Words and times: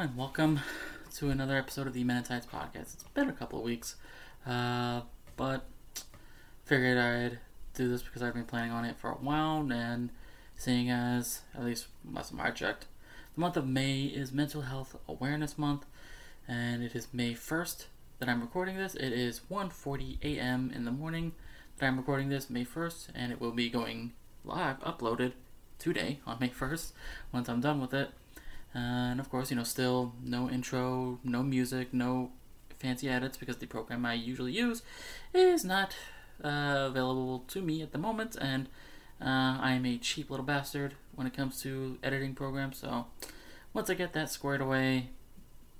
everyone, 0.00 0.08
and 0.08 0.18
welcome 0.18 0.60
to 1.14 1.28
another 1.28 1.58
episode 1.58 1.86
of 1.86 1.92
the 1.92 2.02
Men 2.04 2.16
In 2.16 2.22
Tights 2.22 2.46
podcast. 2.46 2.94
It's 2.94 3.02
been 3.12 3.28
a 3.28 3.34
couple 3.34 3.58
of 3.58 3.64
weeks, 3.66 3.96
uh, 4.46 5.02
but 5.36 5.66
figured 6.64 6.96
I'd 6.96 7.38
do 7.74 7.86
this 7.86 8.02
because 8.02 8.22
I've 8.22 8.32
been 8.32 8.46
planning 8.46 8.70
on 8.70 8.86
it 8.86 8.96
for 8.96 9.10
a 9.10 9.16
while, 9.16 9.70
and 9.70 10.08
seeing 10.56 10.90
as, 10.90 11.42
at 11.54 11.64
least 11.64 11.88
last 12.10 12.30
time 12.30 12.40
I 12.40 12.50
checked, 12.50 12.86
the 13.34 13.40
month 13.42 13.58
of 13.58 13.66
May 13.66 14.04
is 14.04 14.32
Mental 14.32 14.62
Health 14.62 14.96
Awareness 15.06 15.58
Month, 15.58 15.84
and 16.48 16.82
it 16.82 16.94
is 16.94 17.08
May 17.12 17.34
1st 17.34 17.84
that 18.20 18.28
I'm 18.28 18.40
recording 18.40 18.78
this. 18.78 18.94
It 18.94 19.12
is 19.12 19.42
1.40 19.50 20.18
a.m. 20.22 20.72
in 20.74 20.86
the 20.86 20.92
morning 20.92 21.32
that 21.76 21.86
I'm 21.86 21.98
recording 21.98 22.30
this, 22.30 22.48
May 22.48 22.64
1st, 22.64 23.08
and 23.14 23.32
it 23.32 23.40
will 23.40 23.52
be 23.52 23.68
going 23.68 24.12
live, 24.46 24.80
uploaded 24.80 25.32
today 25.78 26.20
on 26.26 26.38
May 26.40 26.48
1st 26.48 26.92
once 27.32 27.50
I'm 27.50 27.60
done 27.60 27.82
with 27.82 27.92
it. 27.92 28.12
And 28.74 29.20
of 29.20 29.30
course, 29.30 29.50
you 29.50 29.56
know, 29.56 29.64
still 29.64 30.14
no 30.22 30.48
intro, 30.48 31.18
no 31.24 31.42
music, 31.42 31.92
no 31.92 32.30
fancy 32.78 33.08
edits 33.08 33.36
because 33.36 33.58
the 33.58 33.66
program 33.66 34.06
I 34.06 34.14
usually 34.14 34.52
use 34.52 34.82
is 35.34 35.64
not 35.64 35.94
uh, 36.42 36.86
available 36.88 37.40
to 37.48 37.60
me 37.60 37.82
at 37.82 37.92
the 37.92 37.98
moment, 37.98 38.36
and 38.40 38.68
uh, 39.20 39.58
I 39.60 39.72
am 39.72 39.84
a 39.84 39.98
cheap 39.98 40.30
little 40.30 40.46
bastard 40.46 40.94
when 41.14 41.26
it 41.26 41.34
comes 41.36 41.60
to 41.62 41.98
editing 42.02 42.34
programs. 42.34 42.78
So 42.78 43.06
once 43.74 43.90
I 43.90 43.94
get 43.94 44.12
that 44.14 44.30
squared 44.30 44.60
away, 44.60 45.10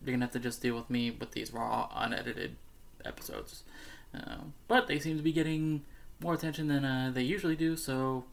you're 0.05 0.14
gonna 0.14 0.27
have 0.27 0.33
to 0.33 0.41
just 0.41 0.62
deal 0.62 0.77
with 0.77 0.91
me 0.91 1.11
with 1.11 1.33
these 1.33 1.52
raw, 1.52 1.88
unedited 1.95 2.56
episodes. 3.05 3.62
Uh, 4.14 4.38
but 4.69 4.86
they 4.88 4.98
seem 4.98 5.16
to 5.16 5.22
be 5.22 5.33
getting 5.33 5.83
more 6.20 6.34
attention 6.34 6.69
than 6.69 6.84
uh, 6.84 7.11
they 7.14 7.22
usually 7.22 7.56
do, 7.56 7.77
so 7.77 8.25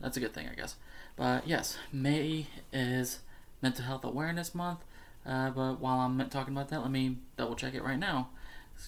that's 0.00 0.16
a 0.16 0.20
good 0.20 0.34
thing, 0.34 0.48
I 0.50 0.54
guess. 0.54 0.76
But 1.16 1.48
yes, 1.48 1.78
May 1.92 2.46
is 2.72 3.20
Mental 3.62 3.84
Health 3.84 4.04
Awareness 4.04 4.54
Month. 4.54 4.80
Uh, 5.24 5.50
but 5.50 5.80
while 5.80 5.98
I'm 5.98 6.18
talking 6.28 6.54
about 6.54 6.68
that, 6.68 6.80
let 6.80 6.90
me 6.90 7.16
double 7.36 7.56
check 7.56 7.74
it 7.74 7.82
right 7.82 7.98
now, 7.98 8.28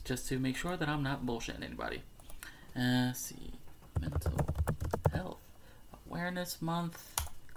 just 0.04 0.28
to 0.28 0.38
make 0.38 0.56
sure 0.56 0.76
that 0.76 0.88
I'm 0.88 1.02
not 1.02 1.26
bullshitting 1.26 1.64
anybody. 1.64 2.02
Uh, 2.76 3.12
see, 3.12 3.52
Mental 4.00 4.32
Health 5.12 5.38
Awareness 6.08 6.62
Month. 6.62 7.14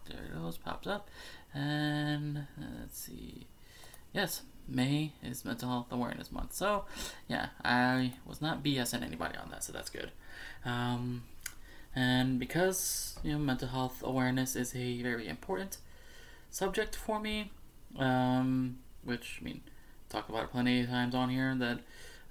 There 0.09 0.23
it 0.23 0.33
goes, 0.33 0.57
pops 0.57 0.87
up, 0.87 1.09
and 1.53 2.39
uh, 2.59 2.65
let's 2.81 2.99
see. 2.99 3.45
Yes, 4.13 4.41
May 4.67 5.13
is 5.23 5.45
Mental 5.45 5.69
Health 5.69 5.91
Awareness 5.91 6.31
Month. 6.31 6.53
So, 6.53 6.85
yeah, 7.27 7.47
I 7.63 8.13
was 8.25 8.41
not 8.41 8.63
BSing 8.63 9.03
anybody 9.03 9.37
on 9.37 9.51
that, 9.51 9.63
so 9.63 9.71
that's 9.71 9.89
good. 9.89 10.11
Um, 10.65 11.23
and 11.95 12.39
because 12.39 13.19
you 13.23 13.33
know 13.33 13.39
mental 13.39 13.67
health 13.67 14.01
awareness 14.03 14.55
is 14.55 14.75
a 14.75 15.01
very 15.01 15.27
important 15.27 15.77
subject 16.51 16.95
for 16.95 17.19
me, 17.19 17.51
um, 17.97 18.77
which 19.03 19.39
I 19.41 19.43
mean, 19.43 19.61
talk 20.09 20.29
about 20.29 20.43
it 20.43 20.51
plenty 20.51 20.81
of 20.81 20.89
times 20.89 21.15
on 21.15 21.29
here 21.29 21.55
that 21.57 21.79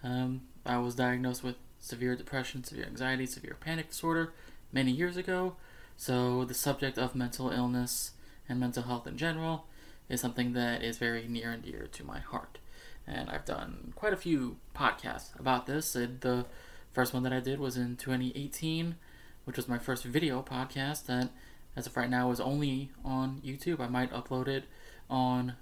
um, 0.05 0.43
I 0.65 0.79
was 0.79 0.95
diagnosed 0.95 1.43
with 1.43 1.57
severe 1.81 2.15
depression, 2.15 2.63
severe 2.63 2.85
anxiety, 2.85 3.27
severe 3.27 3.57
panic 3.59 3.89
disorder 3.89 4.33
many 4.73 4.93
years 4.93 5.17
ago. 5.17 5.57
So 5.97 6.45
the 6.45 6.55
subject 6.55 6.99
of 6.99 7.15
mental 7.15 7.51
illness 7.51 8.13
and 8.49 8.61
mental 8.61 8.85
health 8.85 9.07
in 9.07 9.17
general 9.17 9.67
is 10.09 10.21
something 10.21 10.53
that 10.53 10.83
is 10.83 10.99
very 10.99 11.27
near 11.27 11.51
and 11.51 11.63
dear 11.63 11.89
to 11.91 12.05
my 12.05 12.21
heart. 12.21 12.59
And 13.07 13.29
I've 13.29 13.45
done 13.45 13.93
quite 13.97 14.13
a 14.13 14.17
few 14.17 14.59
podcasts 14.75 15.39
about 15.39 15.67
this. 15.67 15.93
The 15.93 16.47
first 16.93 17.13
one 17.13 17.23
that 17.25 17.33
I 17.33 17.41
did 17.41 17.59
was 17.59 17.77
in 17.77 17.97
2018 17.97 18.97
which 19.45 19.57
was 19.57 19.69
my 19.69 19.79
first 19.79 20.05
video 20.05 20.43
podcast 20.43 21.07
that, 21.07 21.31
as 21.77 21.87
of 21.87 21.97
right 21.97 22.11
now, 22.11 22.31
is 22.31 22.41
only 22.41 22.91
on 23.05 23.41
YouTube. 23.45 23.81
I 23.81 23.89
might 23.89 24.13
upload 24.13 24.49
it 24.49 24.65
on 25.09 25.55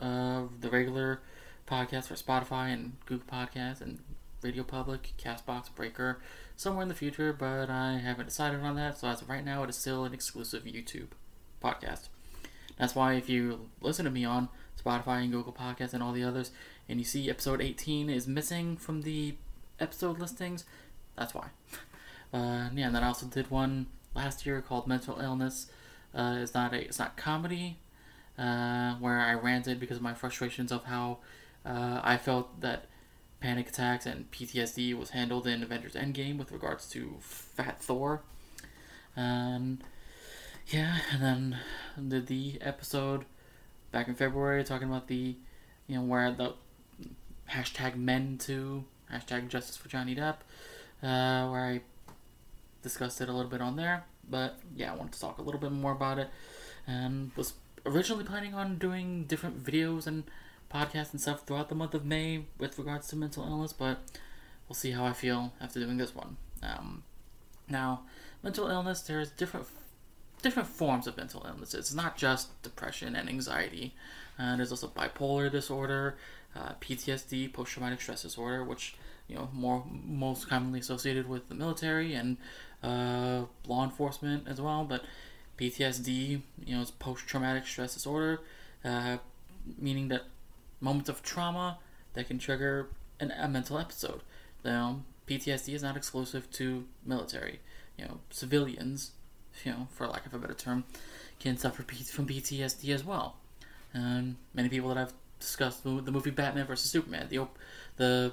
uh, 0.00 0.44
the 0.60 0.70
regular 0.70 1.20
podcast 1.66 2.06
for 2.06 2.14
Spotify 2.14 2.72
and 2.72 2.96
Google 3.06 3.26
Podcasts 3.26 3.80
and 3.80 4.00
Radio 4.42 4.62
Public, 4.62 5.14
Castbox, 5.18 5.74
Breaker, 5.74 6.20
somewhere 6.56 6.82
in 6.82 6.88
the 6.88 6.94
future, 6.94 7.32
but 7.32 7.70
I 7.70 7.98
haven't 7.98 8.26
decided 8.26 8.60
on 8.60 8.76
that. 8.76 8.98
So 8.98 9.08
as 9.08 9.22
of 9.22 9.28
right 9.28 9.44
now, 9.44 9.64
it 9.64 9.70
is 9.70 9.76
still 9.76 10.04
an 10.04 10.12
exclusive 10.12 10.64
YouTube 10.64 11.08
podcast. 11.62 12.08
That's 12.78 12.94
why 12.94 13.14
if 13.14 13.28
you 13.28 13.70
listen 13.80 14.04
to 14.04 14.10
me 14.10 14.24
on 14.24 14.48
Spotify 14.82 15.22
and 15.22 15.32
Google 15.32 15.52
Podcasts 15.52 15.94
and 15.94 16.02
all 16.02 16.12
the 16.12 16.24
others, 16.24 16.50
and 16.88 16.98
you 16.98 17.04
see 17.04 17.30
episode 17.30 17.60
18 17.60 18.10
is 18.10 18.26
missing 18.26 18.76
from 18.76 19.02
the 19.02 19.36
episode 19.80 20.18
listings, 20.18 20.64
that's 21.16 21.34
why. 21.34 21.48
Uh, 22.32 22.68
yeah, 22.74 22.86
and 22.86 22.94
then 22.96 23.04
I 23.04 23.06
also 23.06 23.26
did 23.26 23.50
one 23.50 23.86
last 24.14 24.46
year 24.46 24.60
called 24.60 24.86
Mental 24.86 25.18
Illness. 25.20 25.66
Uh, 26.14 26.38
it's 26.40 26.54
not 26.54 26.72
a 26.72 26.80
it's 26.80 26.98
not 26.98 27.16
comedy, 27.16 27.78
uh, 28.38 28.94
where 28.94 29.20
I 29.20 29.34
ranted 29.34 29.80
because 29.80 29.96
of 29.96 30.02
my 30.02 30.14
frustrations 30.14 30.70
of 30.70 30.84
how 30.84 31.18
uh, 31.66 32.00
I 32.02 32.16
felt 32.16 32.60
that 32.60 32.86
panic 33.40 33.68
attacks 33.68 34.06
and 34.06 34.30
PTSD 34.30 34.96
was 34.96 35.10
handled 35.10 35.46
in 35.46 35.62
Avengers 35.62 35.94
Endgame 35.94 36.38
with 36.38 36.52
regards 36.52 36.88
to 36.90 37.16
Fat 37.20 37.80
Thor. 37.80 38.22
And 39.16 39.82
yeah, 40.68 40.98
and 41.12 41.22
then 41.22 41.58
did 42.08 42.26
the 42.26 42.58
episode 42.60 43.24
back 43.92 44.08
in 44.08 44.14
February 44.14 44.64
talking 44.64 44.88
about 44.88 45.08
the 45.08 45.36
you 45.86 45.96
know 45.96 46.02
where 46.02 46.32
the 46.32 46.54
hashtag 47.50 47.96
Men 47.96 48.38
Too 48.38 48.84
hashtag 49.12 49.48
justice 49.48 49.76
for 49.76 49.88
Johnny 49.88 50.14
Depp, 50.14 50.36
uh, 51.02 51.48
where 51.50 51.64
I 51.64 51.80
discussed 52.84 53.20
it 53.20 53.28
a 53.28 53.32
little 53.32 53.50
bit 53.50 53.60
on 53.60 53.74
there. 53.74 54.04
But 54.30 54.60
yeah, 54.76 54.92
I 54.92 54.96
wanted 54.96 55.14
to 55.14 55.20
talk 55.20 55.38
a 55.38 55.42
little 55.42 55.60
bit 55.60 55.72
more 55.72 55.92
about 55.92 56.20
it, 56.20 56.30
and 56.86 57.32
was 57.34 57.54
originally 57.84 58.24
planning 58.24 58.54
on 58.54 58.78
doing 58.78 59.24
different 59.24 59.64
videos 59.64 60.06
and 60.06 60.22
podcasts 60.72 61.10
and 61.10 61.20
stuff 61.20 61.44
throughout 61.44 61.68
the 61.68 61.74
month 61.74 61.94
of 61.94 62.04
May 62.04 62.44
with 62.58 62.78
regards 62.78 63.08
to 63.08 63.16
mental 63.16 63.44
illness. 63.44 63.72
But 63.72 63.98
we'll 64.68 64.76
see 64.76 64.92
how 64.92 65.04
I 65.04 65.12
feel 65.12 65.52
after 65.60 65.80
doing 65.80 65.96
this 65.96 66.14
one. 66.14 66.36
Um, 66.62 67.02
now, 67.68 68.02
mental 68.42 68.68
illness, 68.68 69.00
there's 69.02 69.30
different 69.30 69.66
different 70.42 70.68
forms 70.68 71.06
of 71.06 71.16
mental 71.16 71.44
illness. 71.48 71.72
It's 71.74 71.94
not 71.94 72.16
just 72.16 72.62
depression 72.62 73.16
and 73.16 73.28
anxiety. 73.28 73.94
Uh, 74.38 74.56
there's 74.56 74.70
also 74.70 74.88
bipolar 74.88 75.50
disorder, 75.50 76.16
uh, 76.54 76.72
PTSD, 76.80 77.52
post 77.52 77.72
traumatic 77.72 78.00
stress 78.00 78.22
disorder, 78.22 78.62
which 78.62 78.94
you 79.26 79.34
know 79.34 79.48
more 79.52 79.84
most 80.04 80.48
commonly 80.48 80.80
associated 80.80 81.28
with 81.28 81.48
the 81.48 81.54
military 81.54 82.14
and 82.14 82.36
uh, 82.84 83.44
law 83.66 83.84
enforcement 83.84 84.46
as 84.46 84.60
well. 84.60 84.84
But 84.84 85.04
PTSD, 85.58 86.40
you 86.64 86.76
know, 86.76 86.82
is 86.82 86.90
post 86.90 87.26
traumatic 87.26 87.66
stress 87.66 87.94
disorder, 87.94 88.40
uh, 88.84 89.18
meaning 89.78 90.08
that 90.08 90.22
moments 90.80 91.08
of 91.08 91.22
trauma 91.22 91.78
that 92.12 92.28
can 92.28 92.38
trigger 92.38 92.88
an, 93.20 93.32
a 93.32 93.48
mental 93.48 93.78
episode. 93.78 94.20
Now, 94.64 95.00
PTSD 95.26 95.74
is 95.74 95.82
not 95.82 95.96
exclusive 95.96 96.50
to 96.52 96.84
military. 97.04 97.60
You 97.98 98.06
know, 98.06 98.18
civilians, 98.30 99.12
you 99.64 99.72
know, 99.72 99.88
for 99.90 100.06
lack 100.06 100.26
of 100.26 100.34
a 100.34 100.38
better 100.38 100.54
term, 100.54 100.84
can 101.40 101.56
suffer 101.56 101.82
from 101.82 102.26
PTSD 102.26 102.92
as 102.92 103.04
well. 103.04 103.36
And 103.92 104.36
many 104.52 104.68
people 104.68 104.88
that 104.88 104.98
I've 104.98 105.12
discussed 105.38 105.84
the 105.84 105.90
movie 105.90 106.30
Batman 106.30 106.66
versus 106.66 106.90
Superman, 106.90 107.28
the 107.30 107.46
the 107.96 108.32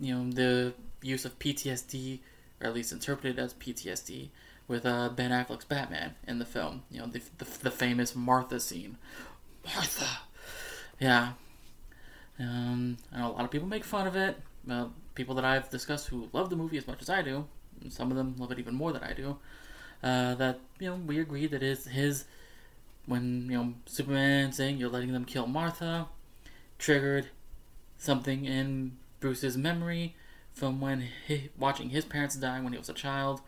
you 0.00 0.14
know 0.14 0.30
the 0.30 0.72
use 1.02 1.24
of 1.24 1.38
PTSD 1.38 2.20
or 2.62 2.68
at 2.68 2.74
least 2.74 2.92
interpreted 2.92 3.38
as 3.38 3.54
PTSD, 3.54 4.28
with 4.68 4.86
uh, 4.86 5.08
Ben 5.10 5.30
Affleck's 5.30 5.64
Batman 5.64 6.14
in 6.26 6.38
the 6.38 6.44
film. 6.44 6.82
You 6.90 7.00
know, 7.00 7.06
the, 7.06 7.20
the, 7.38 7.44
the 7.64 7.70
famous 7.70 8.14
Martha 8.14 8.60
scene. 8.60 8.96
Martha! 9.64 10.20
Yeah. 10.98 11.32
Um, 12.38 12.96
I 13.12 13.18
know 13.18 13.28
a 13.28 13.32
lot 13.32 13.44
of 13.44 13.50
people 13.50 13.68
make 13.68 13.84
fun 13.84 14.06
of 14.06 14.16
it. 14.16 14.40
Uh, 14.70 14.86
people 15.14 15.34
that 15.34 15.44
I've 15.44 15.68
discussed 15.70 16.08
who 16.08 16.28
love 16.32 16.48
the 16.50 16.56
movie 16.56 16.78
as 16.78 16.86
much 16.86 17.02
as 17.02 17.10
I 17.10 17.22
do, 17.22 17.46
some 17.88 18.10
of 18.10 18.16
them 18.16 18.36
love 18.38 18.52
it 18.52 18.58
even 18.58 18.74
more 18.74 18.92
than 18.92 19.02
I 19.02 19.12
do, 19.12 19.36
uh, 20.02 20.34
that, 20.36 20.60
you 20.78 20.88
know, 20.88 20.96
we 20.96 21.18
agree 21.18 21.46
that 21.48 21.62
is 21.62 21.86
his, 21.86 22.24
when, 23.06 23.48
you 23.50 23.58
know, 23.58 23.74
Superman 23.86 24.52
saying 24.52 24.78
you're 24.78 24.88
letting 24.88 25.12
them 25.12 25.24
kill 25.24 25.46
Martha, 25.46 26.06
triggered 26.78 27.28
something 27.98 28.44
in 28.44 28.96
Bruce's 29.20 29.56
memory 29.56 30.14
from 30.52 30.80
when 30.80 31.08
he, 31.26 31.50
watching 31.58 31.90
his 31.90 32.04
parents 32.04 32.36
die 32.36 32.60
when 32.60 32.72
he 32.72 32.78
was 32.78 32.88
a 32.88 32.94
child, 32.94 33.40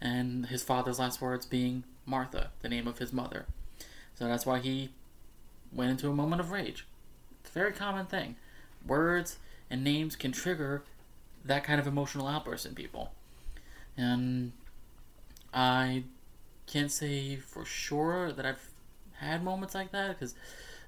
and 0.00 0.46
his 0.46 0.62
father's 0.62 0.98
last 0.98 1.20
words 1.20 1.46
being 1.46 1.84
Martha, 2.06 2.50
the 2.60 2.68
name 2.68 2.86
of 2.86 2.98
his 2.98 3.12
mother. 3.12 3.46
So 4.14 4.26
that's 4.26 4.46
why 4.46 4.58
he 4.58 4.90
went 5.72 5.90
into 5.90 6.08
a 6.08 6.14
moment 6.14 6.40
of 6.40 6.50
rage. 6.50 6.86
It's 7.40 7.50
a 7.50 7.52
very 7.54 7.72
common 7.72 8.06
thing. 8.06 8.36
Words 8.86 9.38
and 9.70 9.84
names 9.84 10.16
can 10.16 10.32
trigger 10.32 10.82
that 11.44 11.64
kind 11.64 11.80
of 11.80 11.86
emotional 11.86 12.26
outburst 12.26 12.66
in 12.66 12.74
people. 12.74 13.12
And 13.96 14.52
I 15.52 16.04
can't 16.66 16.92
say 16.92 17.36
for 17.36 17.64
sure 17.64 18.32
that 18.32 18.46
I've 18.46 18.70
had 19.14 19.42
moments 19.42 19.74
like 19.74 19.92
that 19.92 20.18
because 20.18 20.34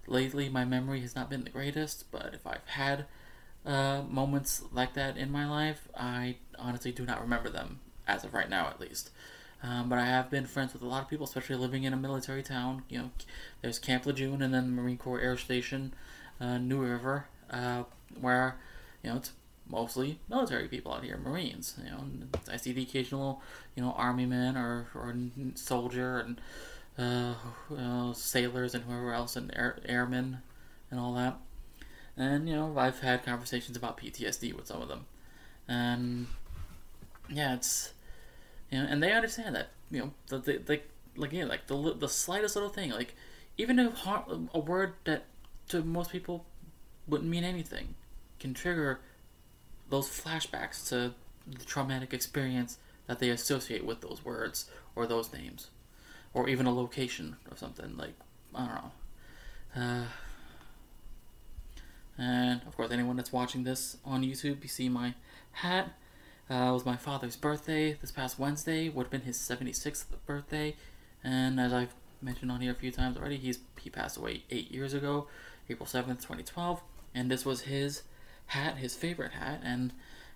lately 0.07 0.49
my 0.49 0.65
memory 0.65 1.01
has 1.01 1.15
not 1.15 1.31
been 1.31 1.45
the 1.45 1.51
greatest, 1.51 2.11
but 2.11 2.33
if 2.35 2.47
I've 2.47 2.67
had 2.67 3.07
uh, 3.65 4.03
moments 4.09 4.63
like 4.73 4.95
that 4.95 5.17
in 5.17 5.31
my 5.31 5.49
life, 5.49 5.89
I 5.97 6.37
honestly 6.59 6.93
do 6.93 7.05
not 7.05 7.21
remember 7.21 7.49
them 7.49 7.81
as 8.07 8.25
of 8.25 8.35
right 8.35 8.49
now, 8.49 8.69
at 8.69 8.81
least. 8.81 9.11
Um, 9.63 9.89
but 9.89 9.99
I 9.99 10.07
have 10.07 10.29
been 10.29 10.47
friends 10.47 10.73
with 10.73 10.83
a 10.83 10.87
lot 10.87 11.03
of 11.03 11.09
people, 11.09 11.25
especially 11.25 11.57
living 11.57 11.85
in 11.85 11.93
a 11.93 11.97
military 11.97 12.43
town. 12.43 12.83
You 12.89 12.99
know, 12.99 13.11
there's 13.61 13.79
Camp 13.79 14.07
Lejeune 14.07 14.43
and 14.43 14.53
then 14.53 14.75
the 14.75 14.83
Marine 14.83 14.99
Corps 14.99 15.21
Air 15.21 15.37
Station, 15.37 15.95
uh, 16.41 16.59
New 16.59 16.81
River, 16.83 17.27
uh, 17.51 17.85
where 18.21 18.57
you 19.05 19.11
know 19.11 19.17
it's 19.17 19.33
mostly 19.69 20.19
military 20.29 20.67
people 20.67 20.93
out 20.93 21.05
here, 21.05 21.17
Marines. 21.17 21.79
You 21.79 21.91
know, 21.91 22.05
I 22.51 22.57
see 22.57 22.73
the 22.73 22.83
occasional 22.83 23.41
you 23.77 23.85
know 23.85 23.93
army 23.93 24.27
man 24.27 24.57
or 24.57 24.89
or 24.97 25.15
soldier 25.55 26.19
and 26.19 26.41
uh, 26.99 27.35
uh, 27.77 28.13
sailors 28.15 28.75
and 28.75 28.85
whoever 28.85 29.13
else 29.13 29.37
and 29.37 29.53
air, 29.55 29.79
airmen 29.87 30.39
and 30.91 30.99
all 30.99 31.15
that. 31.15 31.39
And 32.23 32.49
you 32.49 32.55
know, 32.55 32.75
I've 32.77 33.01
had 33.01 33.25
conversations 33.25 33.77
about 33.77 33.99
PTSD 33.99 34.55
with 34.55 34.69
some 34.69 34.81
of 34.81 34.87
them, 34.89 35.07
and 35.67 36.29
yeah, 37.29 37.55
it's 37.55 37.93
you 38.71 38.79
know, 38.79 38.87
and 38.89 39.03
they 39.03 39.13
understand 39.13 39.57
that 39.57 39.71
you 39.91 39.99
know, 40.01 40.13
the, 40.29 40.39
the, 40.39 40.59
the 40.59 40.81
like 41.17 41.33
yeah, 41.33 41.47
like 41.47 41.67
the 41.67 41.95
the 41.99 42.09
slightest 42.09 42.55
little 42.55 42.71
thing, 42.71 42.91
like 42.91 43.17
even 43.59 43.81
a 43.81 43.93
a 44.55 44.59
word 44.61 44.95
that 45.05 45.25
to 45.71 45.83
most 45.83 46.13
people 46.13 46.47
wouldn't 47.09 47.29
mean 47.29 47.43
anything, 47.43 47.97
can 48.39 48.55
trigger 48.55 49.01
those 49.91 50.09
flashbacks 50.09 50.89
to 50.91 51.15
the 51.45 51.65
traumatic 51.65 52.15
experience 52.15 52.79
that 53.09 53.19
they 53.19 53.31
associate 53.31 53.85
with 53.85 54.01
those 54.01 54.25
words 54.25 54.71
or 54.95 55.09
those 55.09 55.33
names, 55.33 55.71
or 56.33 56.49
even 56.49 56.67
a 56.67 56.73
location 56.73 57.35
or 57.51 57.57
something 57.57 57.97
like 57.97 58.15
I 58.55 58.67
don't 58.67 58.75
know. 58.75 58.93
Uh, 59.75 60.05
and 62.19 62.61
of 62.67 62.77
course, 62.77 62.91
anyone 62.91 63.17
that's 63.17 63.33
watching 63.33 63.65
this 63.65 63.97
on 64.05 64.23
YouTube, 64.23 64.63
you 64.63 64.69
see 64.69 64.89
my 64.89 65.15
hat. 65.53 65.93
Uh, 66.51 66.69
it 66.69 66.73
was 66.73 66.85
my 66.85 66.97
father's 66.97 67.37
birthday 67.37 67.95
this 67.95 68.11
past 68.11 68.39
Wednesday. 68.39 68.89
Would 68.89 69.05
have 69.05 69.11
been 69.11 69.23
his 69.23 69.39
76th 69.39 70.05
birthday, 70.27 70.77
and 71.25 71.59
as 71.59 71.73
I've 71.73 71.95
mentioned 72.21 72.51
on 72.53 72.61
here 72.61 72.73
a 72.73 72.75
few 72.75 72.91
times 72.91 73.17
already, 73.17 73.37
he's 73.37 73.61
he 73.81 73.91
passed 73.91 74.17
away 74.17 74.45
eight 74.51 74.71
years 74.71 74.93
ago, 74.95 75.29
April 75.69 75.87
7th, 75.87 76.21
2012, 76.21 76.83
and 77.15 77.31
this 77.31 77.45
was 77.45 77.63
his 77.63 78.03
hat, 78.47 78.77
his 78.77 78.95
favorite 78.95 79.33
hat, 79.33 79.61
and 79.65 79.93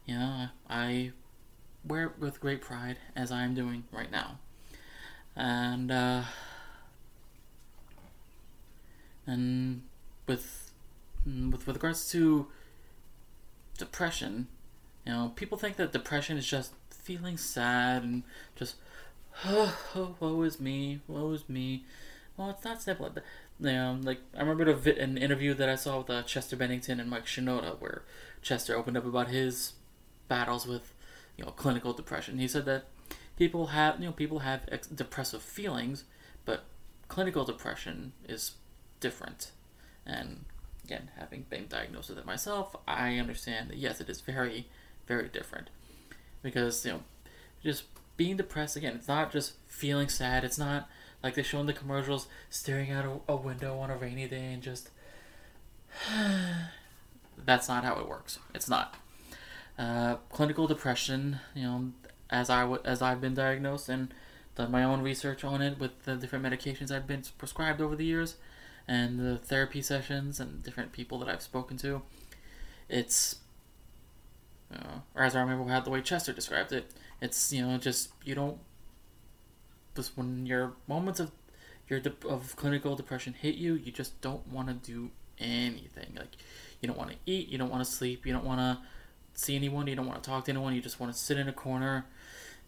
you 0.07 0.15
know 0.15 0.49
I 0.69 1.13
wear 1.85 2.05
it 2.05 2.19
with 2.19 2.41
great 2.41 2.63
pride 2.63 2.97
as 3.15 3.31
I 3.31 3.43
am 3.43 3.55
doing 3.55 3.85
right 3.93 4.11
now, 4.11 4.39
and 5.37 5.91
uh, 5.91 6.23
and 9.27 9.83
with 10.27 10.66
with 11.27 11.67
with 11.67 11.77
regards 11.77 12.11
to 12.13 12.47
depression, 13.79 14.49
you 15.05 15.13
know, 15.13 15.33
people 15.37 15.59
think 15.59 15.77
that 15.77 15.93
depression 15.93 16.37
is 16.37 16.47
just 16.47 16.73
feeling 16.91 17.37
sad 17.37 18.03
and 18.03 18.23
just, 18.55 18.77
oh, 19.45 19.77
oh 19.95 20.17
woe 20.21 20.43
is 20.43 20.61
me, 20.61 21.01
woe 21.07 21.33
is 21.33 21.49
me. 21.49 21.85
Well, 22.37 22.51
it's 22.51 22.65
not 22.65 22.83
simple. 22.83 23.11
You 23.59 23.73
know, 23.73 23.99
like 24.03 24.21
I 24.37 24.41
remember 24.41 24.73
vi- 24.75 24.99
an 24.99 25.17
interview 25.17 25.55
that 25.55 25.69
I 25.69 25.77
saw 25.77 25.99
with 25.99 26.11
uh, 26.11 26.23
Chester 26.23 26.57
Bennington 26.57 27.01
and 27.01 27.09
Mike 27.09 27.27
Shinoda, 27.27 27.81
where 27.81 28.03
Chester 28.43 28.77
opened 28.77 28.97
up 28.97 29.07
about 29.07 29.29
his 29.29 29.75
battles 30.29 30.67
with, 30.67 30.93
you 31.37 31.45
know, 31.45 31.53
clinical 31.53 31.93
depression. 31.95 32.39
He 32.39 32.49
said 32.49 32.67
that 32.67 32.85
people 33.37 33.69
have, 33.69 34.01
you 34.01 34.07
know, 34.07 34.13
people 34.13 34.41
have 34.41 34.63
ex- 34.71 34.87
depressive 34.87 35.43
feelings, 35.43 36.05
but 36.45 36.65
clinical 37.09 37.45
depression 37.45 38.13
is 38.29 38.53
different. 39.01 39.53
And 40.05 40.45
again, 40.87 41.11
having 41.19 41.45
been 41.51 41.67
diagnosed 41.69 42.09
with 42.09 42.19
it 42.19 42.27
myself, 42.27 42.77
I 42.87 43.19
understand 43.19 43.71
that 43.71 43.77
yes, 43.77 44.01
it 44.01 44.09
is 44.09 44.21
very, 44.21 44.69
very 45.07 45.29
different. 45.29 45.69
Because, 46.43 46.85
you 46.87 46.93
know, 46.93 47.01
just 47.63 47.85
being 48.17 48.37
depressed, 48.37 48.77
again, 48.77 48.95
it's 48.95 49.09
not 49.09 49.33
just 49.33 49.55
feeling 49.67 50.09
sad, 50.09 50.45
it's 50.45 50.59
not 50.59 50.89
like 51.23 51.35
they 51.35 51.43
show 51.43 51.61
in 51.61 51.67
the 51.67 51.73
commercials 51.73 52.29
staring 52.51 52.93
out 52.93 53.05
a, 53.05 53.33
a 53.33 53.37
window 53.37 53.79
on 53.79 53.91
a 53.91 53.97
rainy 53.97 54.29
day 54.29 54.53
and 54.53 54.63
just. 54.63 54.91
That's 57.45 57.69
not 57.69 57.85
how 57.85 57.99
it 57.99 58.09
works. 58.09 58.39
It's 58.55 58.69
not. 58.69 58.97
Uh, 59.79 60.17
clinical 60.31 60.67
depression, 60.67 61.39
you 61.55 61.65
know, 61.65 61.93
as 62.31 62.49
I 62.49 62.63
w- 62.63 62.81
as 62.85 63.03
I've 63.03 63.21
been 63.21 63.35
diagnosed 63.35 63.89
and 63.89 64.13
done 64.55 64.71
my 64.71 64.83
own 64.83 65.03
research 65.03 65.45
on 65.45 65.61
it 65.61 65.79
with 65.79 66.05
the 66.05 66.17
different 66.17 66.45
medications 66.45 66.91
I've 66.91 67.07
been 67.07 67.23
prescribed 67.37 67.81
over 67.83 67.95
the 67.95 68.05
years, 68.05 68.37
and 68.89 69.19
the 69.19 69.39
therapy 69.39 69.83
sessions 69.83 70.41
and 70.41 70.63
different 70.63 70.93
people 70.93 71.19
that 71.19 71.29
I've 71.29 71.43
spoken 71.43 71.77
to, 71.79 72.03
it's, 72.89 73.37
uh, 74.73 75.01
or 75.15 75.23
as 75.23 75.35
I 75.35 75.41
remember 75.41 75.71
how 75.71 75.81
the 75.81 75.91
way 75.91 76.01
Chester 76.01 76.33
described 76.33 76.73
it, 76.73 76.93
it's 77.21 77.53
you 77.53 77.67
know 77.67 77.79
just 77.79 78.11
you 78.25 78.35
don't, 78.35 78.59
just 79.95 80.17
when 80.17 80.47
your 80.47 80.75
moments 80.87 81.21
of 81.21 81.31
your 81.89 82.01
de- 82.01 82.29
of 82.29 82.57
clinical 82.57 82.95
depression 82.97 83.35
hit 83.35 83.55
you, 83.57 83.75
you 83.75 83.93
just 83.93 84.21
don't 84.21 84.47
want 84.49 84.69
to 84.69 84.75
do 84.75 85.11
anything. 85.39 86.13
Like 86.17 86.37
you 86.81 86.87
don't 86.87 86.99
want 86.99 87.11
to 87.11 87.17
eat, 87.27 87.49
you 87.49 87.59
don't 87.59 87.71
want 87.71 87.85
to 87.85 87.91
sleep, 87.91 88.27
you 88.27 88.33
don't 88.33 88.45
want 88.45 88.61
to 88.61 88.79
see 89.35 89.57
anyone, 89.57 89.87
you 89.87 89.97
don't 89.97 90.07
want 90.07 90.23
to 90.23 90.29
talk 90.29 90.45
to 90.47 90.51
anyone, 90.51 90.75
you 90.75 90.81
just 90.81 91.01
want 91.01 91.13
to 91.13 91.19
sit 91.19 91.39
in 91.39 91.49
a 91.49 91.53
corner 91.53 92.07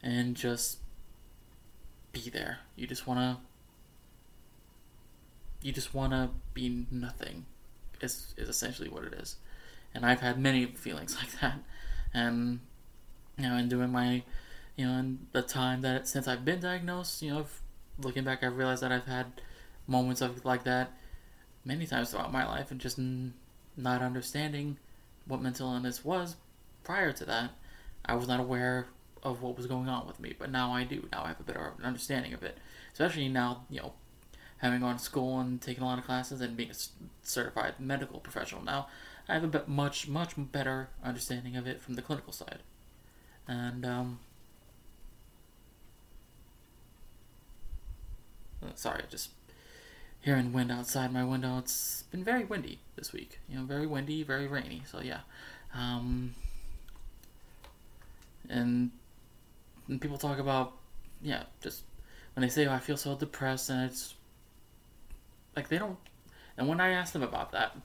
and 0.03 0.35
just 0.35 0.79
be 2.13 2.31
there. 2.31 2.59
You 2.77 2.87
just 2.87 3.07
want 3.07 3.21
to 3.21 3.48
you 5.63 5.73
just 5.73 5.95
want 5.95 6.13
to 6.13 6.31
be 6.55 6.87
nothing 6.91 7.47
is, 8.01 8.35
is 8.37 8.49
essentially 8.49 8.89
what 8.89 9.05
it 9.05 9.13
is. 9.15 9.37
And 9.95 10.05
i've 10.05 10.21
had 10.21 10.39
many 10.39 10.67
feelings 10.67 11.17
like 11.21 11.41
that. 11.41 11.59
And 12.15 12.61
you 13.37 13.49
know 13.49 13.57
in 13.57 13.69
doing 13.69 13.91
my 13.91 14.23
you 14.77 14.87
know 14.87 14.99
in 14.99 15.27
the 15.33 15.43
time 15.43 15.81
that 15.83 16.09
since 16.09 16.27
i've 16.27 16.45
been 16.45 16.61
diagnosed 16.61 17.23
you 17.23 17.31
know 17.31 17.47
looking 18.01 18.25
back 18.25 18.43
i've 18.43 18.57
realized 18.57 18.83
that 18.83 18.91
i've 18.91 19.07
had 19.07 19.27
moments 19.87 20.21
of 20.21 20.45
like 20.45 20.65
that 20.65 20.93
many 21.65 21.87
times 21.87 22.11
throughout 22.11 22.33
my 22.33 22.47
life 22.47 22.71
and 22.71 22.81
just 22.81 22.99
n- 22.99 23.35
not 23.77 24.03
understanding 24.03 24.77
what 25.27 25.41
mental 25.41 25.73
illness 25.73 26.05
was 26.05 26.37
prior 26.85 27.13
to 27.13 27.25
that. 27.27 27.51
I 28.05 28.15
was 28.15 28.27
not 28.27 28.41
aware 28.41 28.87
of 29.23 29.43
what 29.43 29.57
was 29.57 29.67
going 29.67 29.89
on 29.89 30.07
with 30.07 30.21
me 30.21 30.35
but 30.39 30.51
now 30.51 30.73
i 30.73 30.85
do. 30.85 31.09
Now 31.13 31.25
i 31.25 31.29
have 31.29 31.41
a 31.41 31.43
better 31.45 31.73
understanding 31.83 32.33
of 32.33 32.43
it. 32.43 32.59
Especially 32.93 33.29
now 33.29 33.65
you 33.69 33.81
know 33.81 33.93
having 34.59 34.81
gone 34.81 34.97
to 34.97 35.03
school 35.03 35.41
and 35.41 35.61
taken 35.61 35.83
a 35.83 35.87
lot 35.87 35.99
of 35.99 36.05
classes 36.05 36.41
and 36.41 36.57
being 36.57 36.71
a 36.71 36.75
certified 37.23 37.75
medical 37.79 38.21
professional 38.21 38.63
now, 38.63 38.89
I 39.29 39.35
have 39.35 39.45
a 39.45 39.49
bit 39.49 39.69
much 39.69 40.09
much 40.09 40.35
better 40.37 40.89
understanding 41.05 41.57
of 41.57 41.67
it 41.67 41.81
from 41.81 41.95
the 41.95 42.03
clinical 42.03 42.33
side, 42.33 42.61
and 43.47 43.85
um, 43.85 44.21
uh, 48.63 48.69
sorry, 48.75 49.03
just 49.11 49.31
hearing 50.21 50.53
wind 50.53 50.73
outside 50.73 51.13
my 51.13 51.25
window. 51.25 51.59
It's 51.59 52.03
been 52.11 52.25
very 52.25 52.45
windy 52.45 52.81
this 52.97 53.13
week. 53.13 53.39
You 53.49 53.59
know, 53.59 53.65
very 53.65 53.87
windy, 53.87 54.23
very 54.23 54.47
rainy. 54.47 54.83
So 54.91 55.01
yeah, 55.01 55.21
um, 55.75 56.35
and, 58.49 58.91
people 60.01 60.19
talk 60.19 60.39
about 60.39 60.73
yeah, 61.23 61.45
just 61.63 61.83
when 62.35 62.43
they 62.43 62.49
say, 62.49 62.67
"Oh, 62.67 62.73
I 62.73 62.79
feel 62.79 62.97
so 62.97 63.15
depressed," 63.15 63.71
and 63.71 63.91
it's 63.91 64.15
like 65.57 65.69
they 65.69 65.79
don't. 65.79 65.99
And 66.57 66.69
when 66.69 66.81
I 66.81 66.91
ask 66.91 67.13
them 67.13 67.23
about 67.23 67.53
that, 67.53 67.77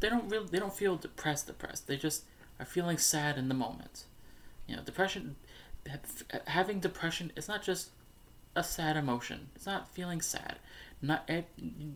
they 0.00 0.08
don't 0.08 0.28
really 0.28 0.46
they 0.46 0.58
don't 0.58 0.74
feel 0.74 0.96
depressed. 0.96 1.46
Depressed. 1.46 1.86
They 1.86 1.96
just 1.96 2.24
are 2.58 2.66
feeling 2.66 2.98
sad 2.98 3.38
in 3.38 3.48
the 3.48 3.54
moment. 3.54 4.04
You 4.66 4.76
know, 4.76 4.82
depression. 4.82 5.36
Having 6.46 6.80
depression 6.80 7.32
is 7.36 7.48
not 7.48 7.62
just 7.62 7.90
a 8.56 8.64
sad 8.64 8.96
emotion. 8.96 9.48
It's 9.54 9.66
not 9.66 9.88
feeling 9.88 10.20
sad. 10.20 10.56
Not 11.02 11.28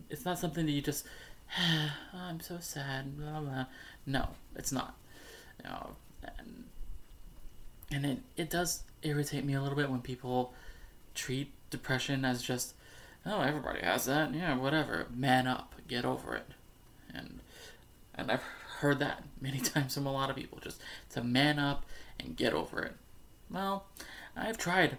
it's 0.09 0.25
not 0.25 0.39
something 0.39 0.65
that 0.65 0.71
you 0.71 0.81
just. 0.81 1.05
oh, 1.59 1.91
I'm 2.13 2.39
so 2.39 2.57
sad. 2.59 3.17
Blah, 3.17 3.41
blah. 3.41 3.65
No, 4.05 4.29
it's 4.55 4.71
not. 4.71 4.95
You 5.63 5.69
know, 5.69 5.89
and, 6.23 6.63
and 7.91 8.05
it 8.05 8.19
it 8.37 8.49
does 8.49 8.83
irritate 9.01 9.45
me 9.45 9.53
a 9.53 9.61
little 9.61 9.77
bit 9.77 9.89
when 9.89 10.01
people 10.01 10.53
treat 11.15 11.51
depression 11.69 12.25
as 12.25 12.41
just 12.41 12.73
oh, 13.25 13.41
everybody 13.41 13.81
has 13.81 14.05
that. 14.05 14.33
Yeah, 14.33 14.57
whatever. 14.57 15.07
Man 15.13 15.47
up. 15.47 15.75
Get 15.87 16.05
over 16.05 16.35
it. 16.35 16.47
And 17.13 17.39
and 18.15 18.31
I've 18.31 18.43
heard 18.79 18.99
that 18.99 19.23
many 19.39 19.59
times 19.59 19.93
from 19.93 20.05
a 20.05 20.11
lot 20.11 20.29
of 20.29 20.35
people. 20.35 20.59
Just 20.59 20.81
to 21.11 21.23
man 21.23 21.59
up 21.59 21.85
and 22.19 22.35
get 22.35 22.53
over 22.53 22.81
it. 22.81 22.95
Well, 23.49 23.85
I've 24.35 24.57
tried 24.57 24.97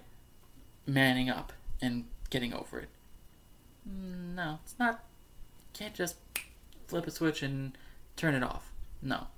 manning 0.87 1.31
up 1.31 1.53
and 1.81 2.05
getting 2.31 2.53
over 2.53 2.81
it. 2.81 2.89
Mm, 3.89 4.35
no, 4.35 4.59
it's 4.65 4.75
not. 4.79 5.05
Can't 5.73 5.95
just 5.95 6.17
flip 6.87 7.07
a 7.07 7.11
switch 7.11 7.43
and 7.43 7.77
turn 8.17 8.35
it 8.35 8.43
off. 8.43 8.73
No, 9.03 9.29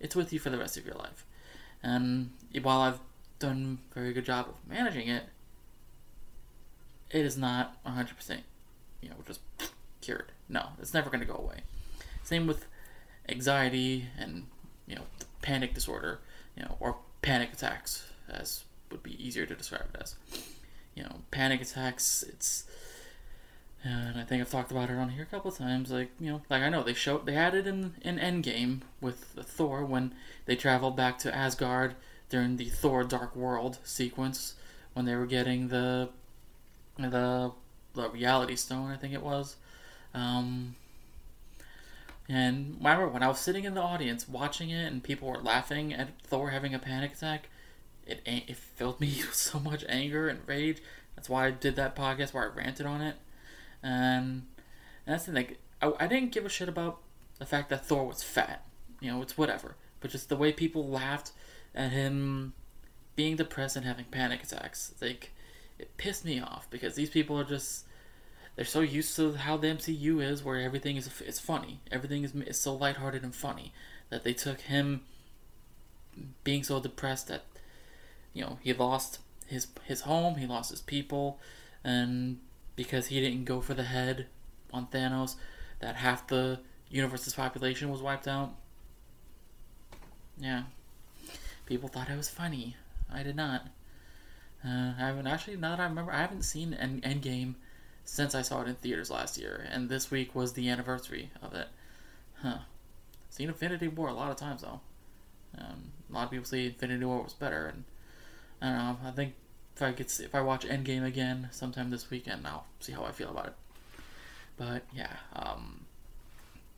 it's 0.00 0.16
with 0.16 0.32
you 0.32 0.38
for 0.38 0.50
the 0.50 0.58
rest 0.58 0.76
of 0.76 0.86
your 0.86 0.94
life. 0.94 1.24
And 1.82 2.30
while 2.62 2.80
I've 2.80 3.00
done 3.38 3.78
a 3.90 3.94
very 3.94 4.12
good 4.12 4.24
job 4.24 4.48
of 4.48 4.54
managing 4.68 5.08
it, 5.08 5.24
it 7.12 7.24
is 7.24 7.36
not 7.36 7.82
100%, 7.84 8.40
you 9.00 9.08
know, 9.08 9.16
just 9.26 9.40
cured. 10.00 10.32
No, 10.48 10.68
it's 10.80 10.94
never 10.94 11.10
going 11.10 11.20
to 11.20 11.26
go 11.26 11.36
away. 11.36 11.60
Same 12.22 12.46
with 12.46 12.66
anxiety 13.28 14.06
and, 14.18 14.46
you 14.86 14.96
know, 14.96 15.02
panic 15.42 15.74
disorder, 15.74 16.20
you 16.56 16.62
know, 16.62 16.76
or 16.80 16.96
panic 17.20 17.52
attacks, 17.52 18.10
as 18.28 18.64
would 18.90 19.02
be 19.02 19.24
easier 19.24 19.46
to 19.46 19.54
describe 19.54 19.86
it 19.94 20.00
as. 20.02 20.16
you 20.94 21.02
know, 21.02 21.16
panic 21.30 21.60
attacks. 21.62 22.22
It's 22.22 22.64
and 23.84 24.18
I 24.18 24.22
think 24.22 24.40
I've 24.40 24.50
talked 24.50 24.70
about 24.70 24.90
it 24.90 24.96
on 24.96 25.08
here 25.08 25.24
a 25.24 25.26
couple 25.26 25.50
of 25.50 25.58
times. 25.58 25.90
Like 25.90 26.10
you 26.20 26.30
know, 26.30 26.42
like 26.48 26.62
I 26.62 26.68
know 26.68 26.82
they 26.82 26.94
showed 26.94 27.26
they 27.26 27.34
had 27.34 27.54
it 27.54 27.66
in 27.66 27.94
in 28.02 28.18
Endgame 28.18 28.80
with 29.00 29.34
Thor 29.40 29.84
when 29.84 30.14
they 30.46 30.56
traveled 30.56 30.96
back 30.96 31.18
to 31.18 31.34
Asgard 31.34 31.96
during 32.28 32.56
the 32.56 32.66
Thor 32.66 33.04
Dark 33.04 33.34
World 33.34 33.78
sequence 33.82 34.54
when 34.94 35.06
they 35.06 35.16
were 35.16 35.26
getting 35.26 35.68
the 35.68 36.10
the 36.98 37.52
the 37.94 38.10
Reality 38.10 38.56
Stone. 38.56 38.90
I 38.90 38.96
think 38.96 39.14
it 39.14 39.22
was. 39.22 39.56
Um, 40.14 40.76
and 42.28 42.76
remember 42.78 43.08
when 43.08 43.22
I 43.22 43.28
was 43.28 43.40
sitting 43.40 43.64
in 43.64 43.74
the 43.74 43.80
audience 43.80 44.28
watching 44.28 44.70
it 44.70 44.86
and 44.90 45.02
people 45.02 45.28
were 45.28 45.38
laughing 45.38 45.92
at 45.92 46.08
Thor 46.22 46.50
having 46.50 46.74
a 46.74 46.78
panic 46.78 47.12
attack, 47.12 47.48
it 48.06 48.22
it 48.24 48.56
filled 48.56 49.00
me 49.00 49.08
with 49.18 49.34
so 49.34 49.58
much 49.58 49.84
anger 49.88 50.28
and 50.28 50.40
rage. 50.46 50.78
That's 51.16 51.28
why 51.28 51.46
I 51.46 51.50
did 51.50 51.76
that 51.76 51.94
podcast 51.94 52.32
where 52.32 52.44
I 52.44 52.54
ranted 52.54 52.86
on 52.86 53.00
it. 53.00 53.16
And, 53.82 54.46
and 55.06 55.14
that's 55.14 55.24
the 55.24 55.32
thing. 55.32 55.56
I, 55.80 55.92
I 56.00 56.06
didn't 56.06 56.32
give 56.32 56.46
a 56.46 56.48
shit 56.48 56.68
about 56.68 56.98
the 57.38 57.46
fact 57.46 57.68
that 57.70 57.84
Thor 57.84 58.06
was 58.06 58.22
fat. 58.22 58.64
You 59.00 59.10
know, 59.10 59.22
it's 59.22 59.36
whatever. 59.36 59.76
But 60.00 60.10
just 60.10 60.28
the 60.28 60.36
way 60.36 60.52
people 60.52 60.88
laughed 60.88 61.32
at 61.74 61.90
him 61.90 62.54
being 63.14 63.36
depressed 63.36 63.76
and 63.76 63.84
having 63.84 64.06
panic 64.06 64.42
attacks. 64.42 64.94
Like, 65.00 65.32
it 65.78 65.96
pissed 65.96 66.24
me 66.24 66.40
off 66.40 66.68
because 66.70 66.94
these 66.94 67.10
people 67.10 67.38
are 67.38 67.44
just 67.44 67.86
they're 68.56 68.64
so 68.64 68.80
used 68.80 69.16
to 69.16 69.32
how 69.32 69.56
the 69.56 69.68
MCU 69.68 70.22
is, 70.22 70.44
where 70.44 70.60
everything 70.60 70.96
is 70.96 71.08
is 71.22 71.40
funny, 71.40 71.80
everything 71.90 72.24
is 72.24 72.34
is 72.34 72.60
so 72.60 72.74
lighthearted 72.74 73.22
and 73.22 73.34
funny 73.34 73.72
that 74.10 74.24
they 74.24 74.34
took 74.34 74.60
him 74.60 75.02
being 76.44 76.62
so 76.62 76.78
depressed 76.80 77.28
that 77.28 77.44
you 78.34 78.42
know 78.42 78.58
he 78.62 78.72
lost 78.72 79.20
his 79.46 79.66
his 79.84 80.02
home, 80.02 80.36
he 80.36 80.46
lost 80.46 80.70
his 80.70 80.82
people, 80.82 81.38
and 81.82 82.38
because 82.76 83.06
he 83.06 83.20
didn't 83.20 83.44
go 83.44 83.60
for 83.60 83.74
the 83.74 83.84
head 83.84 84.26
on 84.72 84.86
Thanos, 84.86 85.36
that 85.80 85.96
half 85.96 86.26
the 86.26 86.60
universe's 86.90 87.34
population 87.34 87.90
was 87.90 88.02
wiped 88.02 88.28
out. 88.28 88.54
Yeah, 90.38 90.64
people 91.66 91.88
thought 91.88 92.10
it 92.10 92.16
was 92.16 92.28
funny. 92.28 92.76
I 93.12 93.22
did 93.22 93.36
not. 93.36 93.66
Uh, 94.64 94.92
I 94.96 95.06
haven't 95.06 95.26
actually. 95.26 95.56
Now 95.56 95.76
that 95.76 95.80
I 95.80 95.84
remember, 95.86 96.12
I 96.12 96.20
haven't 96.20 96.42
seen 96.42 96.74
End 96.74 97.02
Endgame 97.02 97.54
since 98.04 98.34
I 98.34 98.42
saw 98.42 98.62
it 98.62 98.68
in 98.68 98.74
theaters 98.76 99.10
last 99.10 99.38
year, 99.38 99.66
and 99.70 99.88
this 99.88 100.10
week 100.10 100.34
was 100.34 100.52
the 100.52 100.68
anniversary 100.68 101.30
of 101.42 101.54
it. 101.54 101.68
Huh. 102.42 102.58
Seen 103.30 103.48
Infinity 103.48 103.88
War 103.88 104.08
a 104.08 104.14
lot 104.14 104.30
of 104.30 104.36
times 104.36 104.62
though. 104.62 104.80
Um, 105.58 105.92
a 106.10 106.14
lot 106.14 106.24
of 106.24 106.30
people 106.30 106.46
say 106.46 106.66
Infinity 106.66 107.04
War 107.04 107.22
was 107.22 107.32
better, 107.32 107.66
and 107.66 107.84
I 108.60 108.68
don't 108.68 108.78
know. 108.78 109.08
I 109.08 109.10
think 109.12 109.34
if 109.74 109.82
I 109.82 109.92
get 109.92 110.20
if 110.20 110.34
I 110.34 110.40
watch 110.40 110.66
Endgame 110.66 111.04
again 111.04 111.48
sometime 111.50 111.90
this 111.90 112.10
weekend, 112.10 112.46
I'll 112.46 112.66
see 112.80 112.92
how 112.92 113.04
I 113.04 113.12
feel 113.12 113.30
about 113.30 113.46
it. 113.46 113.54
But 114.56 114.82
yeah, 114.94 115.16
um, 115.34 115.86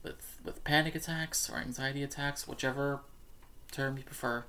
with 0.03 0.38
with 0.45 0.64
panic 0.64 0.95
attacks 0.95 1.50
or 1.50 1.57
anxiety 1.57 2.03
attacks, 2.03 2.47
whichever 2.47 3.00
term 3.73 3.97
you 3.97 4.05
prefer, 4.05 4.45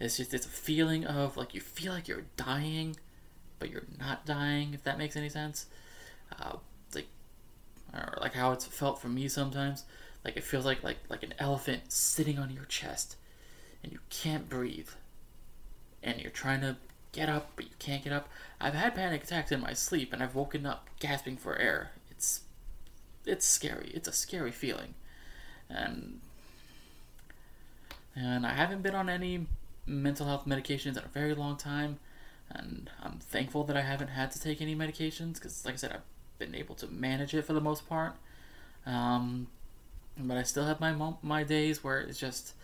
it's 0.00 0.16
just 0.16 0.34
it's 0.34 0.46
a 0.46 0.50
feeling 0.50 1.04
of 1.06 1.36
like 1.36 1.54
you 1.54 1.60
feel 1.60 1.92
like 1.92 2.08
you're 2.08 2.24
dying, 2.36 2.96
but 3.58 3.70
you're 3.70 3.84
not 3.98 4.26
dying. 4.26 4.74
If 4.74 4.82
that 4.84 4.98
makes 4.98 5.14
any 5.14 5.28
sense 5.28 5.66
uh, 6.38 6.56
like 6.94 7.08
or 7.92 8.18
like 8.20 8.34
how 8.34 8.52
it's 8.52 8.66
felt 8.66 9.00
for 9.00 9.08
me 9.08 9.28
sometimes. 9.28 9.84
Like 10.24 10.36
it 10.36 10.44
feels 10.44 10.64
like 10.64 10.82
like 10.82 10.98
like 11.08 11.22
an 11.22 11.34
elephant 11.38 11.92
sitting 11.92 12.38
on 12.38 12.50
your 12.50 12.64
chest, 12.64 13.16
and 13.82 13.92
you 13.92 14.00
can't 14.10 14.48
breathe, 14.48 14.90
and 16.02 16.20
you're 16.20 16.30
trying 16.30 16.60
to 16.60 16.76
get 17.12 17.28
up 17.28 17.52
but 17.56 17.64
you 17.64 17.72
can't 17.78 18.04
get 18.04 18.12
up. 18.12 18.28
I've 18.60 18.74
had 18.74 18.94
panic 18.94 19.24
attacks 19.24 19.50
in 19.50 19.60
my 19.60 19.72
sleep, 19.72 20.12
and 20.12 20.22
I've 20.22 20.34
woken 20.34 20.66
up 20.66 20.88
gasping 21.00 21.36
for 21.36 21.56
air. 21.56 21.92
It's 22.10 22.42
it's 23.24 23.46
scary. 23.46 23.90
It's 23.94 24.08
a 24.08 24.12
scary 24.12 24.52
feeling, 24.52 24.94
and 25.68 26.20
and 28.14 28.46
I 28.46 28.52
haven't 28.52 28.82
been 28.82 28.94
on 28.94 29.08
any 29.08 29.46
mental 29.90 30.26
health 30.26 30.46
medications 30.46 30.96
in 30.96 31.04
a 31.04 31.08
very 31.12 31.34
long 31.34 31.56
time 31.56 31.98
and 32.50 32.90
I'm 33.02 33.18
thankful 33.18 33.64
that 33.64 33.76
I 33.76 33.82
haven't 33.82 34.08
had 34.08 34.30
to 34.32 34.40
take 34.40 34.60
any 34.60 34.74
medications 34.74 35.34
because, 35.34 35.64
like 35.64 35.74
I 35.74 35.76
said, 35.76 35.92
I've 35.92 36.02
been 36.38 36.54
able 36.54 36.74
to 36.76 36.88
manage 36.88 37.34
it 37.34 37.44
for 37.44 37.52
the 37.52 37.60
most 37.60 37.88
part. 37.88 38.14
Um, 38.86 39.46
but 40.18 40.36
I 40.36 40.42
still 40.42 40.64
have 40.64 40.80
my 40.80 41.14
my 41.22 41.44
days 41.44 41.84
where 41.84 42.00
it's 42.00 42.18
just, 42.18 42.54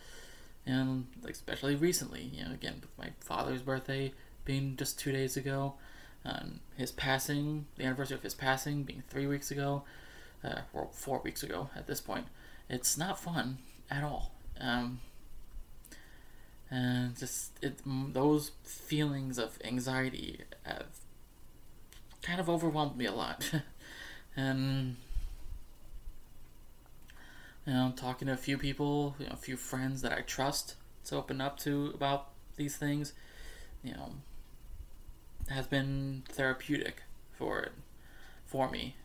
know, 0.65 1.03
like 1.23 1.33
especially 1.33 1.75
recently, 1.75 2.23
you 2.33 2.43
know, 2.43 2.51
again 2.51 2.75
with 2.81 2.97
my 2.97 3.11
father's 3.19 3.61
birthday 3.61 4.13
being 4.43 4.75
just 4.75 4.99
two 4.99 5.11
days 5.11 5.37
ago, 5.37 5.75
and 6.23 6.59
his 6.75 6.91
passing, 6.91 7.65
the 7.77 7.85
anniversary 7.85 8.15
of 8.15 8.23
his 8.23 8.35
passing 8.35 8.83
being 8.83 9.03
three 9.09 9.27
weeks 9.27 9.51
ago, 9.51 9.83
uh, 10.43 10.61
or 10.73 10.89
four 10.91 11.19
weeks 11.19 11.43
ago 11.43 11.69
at 11.75 11.87
this 11.87 12.01
point. 12.01 12.25
It's 12.69 12.97
not 12.97 13.17
fun 13.17 13.59
at 13.89 14.03
all. 14.03 14.33
Um, 14.59 14.99
and 16.69 17.17
just 17.17 17.51
it 17.61 17.79
those 17.85 18.51
feelings 18.63 19.37
of 19.37 19.57
anxiety 19.63 20.41
have 20.63 20.87
kind 22.21 22.39
of 22.39 22.49
overwhelmed 22.49 22.97
me 22.97 23.05
a 23.05 23.13
lot. 23.13 23.51
and 24.35 24.97
you 27.65 27.73
know, 27.73 27.93
talking 27.95 28.27
to 28.27 28.33
a 28.33 28.37
few 28.37 28.57
people, 28.57 29.15
you 29.19 29.25
know, 29.25 29.33
a 29.33 29.37
few 29.37 29.57
friends 29.57 30.01
that 30.01 30.13
I 30.13 30.21
trust 30.21 30.75
to 31.05 31.17
open 31.17 31.41
up 31.41 31.59
to 31.59 31.91
about 31.93 32.29
these 32.55 32.77
things, 32.77 33.13
you 33.83 33.91
know, 33.91 34.11
has 35.49 35.67
been 35.67 36.23
therapeutic 36.29 37.03
for 37.33 37.59
it, 37.59 37.73
for 38.45 38.69
me. 38.69 38.95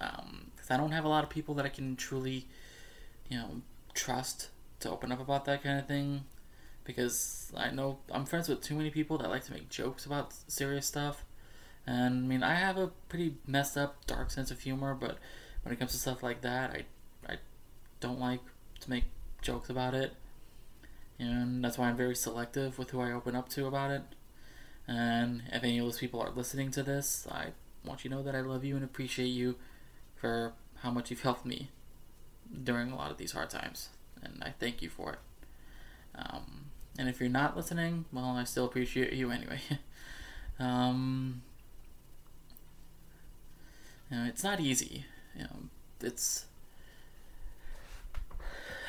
Um, 0.00 0.52
cause 0.56 0.70
I 0.70 0.76
don't 0.76 0.92
have 0.92 1.04
a 1.04 1.08
lot 1.08 1.24
of 1.24 1.30
people 1.30 1.54
that 1.54 1.66
I 1.66 1.68
can 1.68 1.96
truly, 1.96 2.46
you 3.28 3.36
know, 3.36 3.62
trust 3.94 4.48
to 4.80 4.90
open 4.90 5.10
up 5.10 5.20
about 5.20 5.44
that 5.46 5.64
kind 5.64 5.80
of 5.80 5.86
thing. 5.86 6.24
Because 6.84 7.50
I 7.56 7.70
know 7.70 7.98
I'm 8.10 8.26
friends 8.26 8.48
with 8.48 8.60
too 8.60 8.74
many 8.74 8.90
people 8.90 9.18
that 9.18 9.30
like 9.30 9.44
to 9.44 9.52
make 9.52 9.68
jokes 9.70 10.04
about 10.04 10.34
serious 10.48 10.86
stuff. 10.86 11.24
And 11.86 12.24
I 12.24 12.26
mean, 12.26 12.42
I 12.42 12.54
have 12.54 12.76
a 12.76 12.88
pretty 13.08 13.36
messed 13.46 13.76
up, 13.76 14.06
dark 14.06 14.30
sense 14.30 14.50
of 14.50 14.60
humor, 14.60 14.94
but 14.94 15.18
when 15.62 15.72
it 15.72 15.78
comes 15.78 15.92
to 15.92 15.98
stuff 15.98 16.22
like 16.22 16.42
that, 16.42 16.70
I, 16.70 17.32
I 17.32 17.36
don't 18.00 18.20
like 18.20 18.40
to 18.80 18.90
make 18.90 19.04
jokes 19.42 19.70
about 19.70 19.94
it. 19.94 20.14
And 21.18 21.64
that's 21.64 21.78
why 21.78 21.88
I'm 21.88 21.96
very 21.96 22.16
selective 22.16 22.78
with 22.78 22.90
who 22.90 23.00
I 23.00 23.12
open 23.12 23.36
up 23.36 23.48
to 23.50 23.66
about 23.66 23.90
it. 23.90 24.02
And 24.86 25.42
if 25.52 25.62
any 25.62 25.78
of 25.78 25.86
those 25.86 25.98
people 25.98 26.20
are 26.20 26.30
listening 26.30 26.70
to 26.72 26.82
this, 26.82 27.26
I 27.30 27.48
want 27.84 28.04
you 28.04 28.10
to 28.10 28.16
know 28.16 28.22
that 28.22 28.34
I 28.34 28.40
love 28.40 28.64
you 28.64 28.76
and 28.76 28.84
appreciate 28.84 29.28
you 29.28 29.56
for 30.16 30.52
how 30.82 30.90
much 30.90 31.10
you've 31.10 31.22
helped 31.22 31.46
me 31.46 31.70
during 32.62 32.90
a 32.90 32.96
lot 32.96 33.10
of 33.10 33.16
these 33.16 33.32
hard 33.32 33.50
times. 33.50 33.90
And 34.22 34.42
I 34.42 34.54
thank 34.58 34.82
you 34.82 34.88
for 34.88 35.12
it. 35.12 35.18
Um, 36.14 36.66
and 36.98 37.08
if 37.08 37.20
you're 37.20 37.28
not 37.28 37.56
listening, 37.56 38.04
well, 38.12 38.36
I 38.36 38.44
still 38.44 38.64
appreciate 38.64 39.12
you 39.12 39.30
anyway. 39.30 39.60
um, 40.58 41.42
you 44.10 44.16
know, 44.16 44.24
it's 44.26 44.44
not 44.44 44.60
easy. 44.60 45.04
You 45.36 45.42
know, 45.42 45.56
it's 46.00 46.46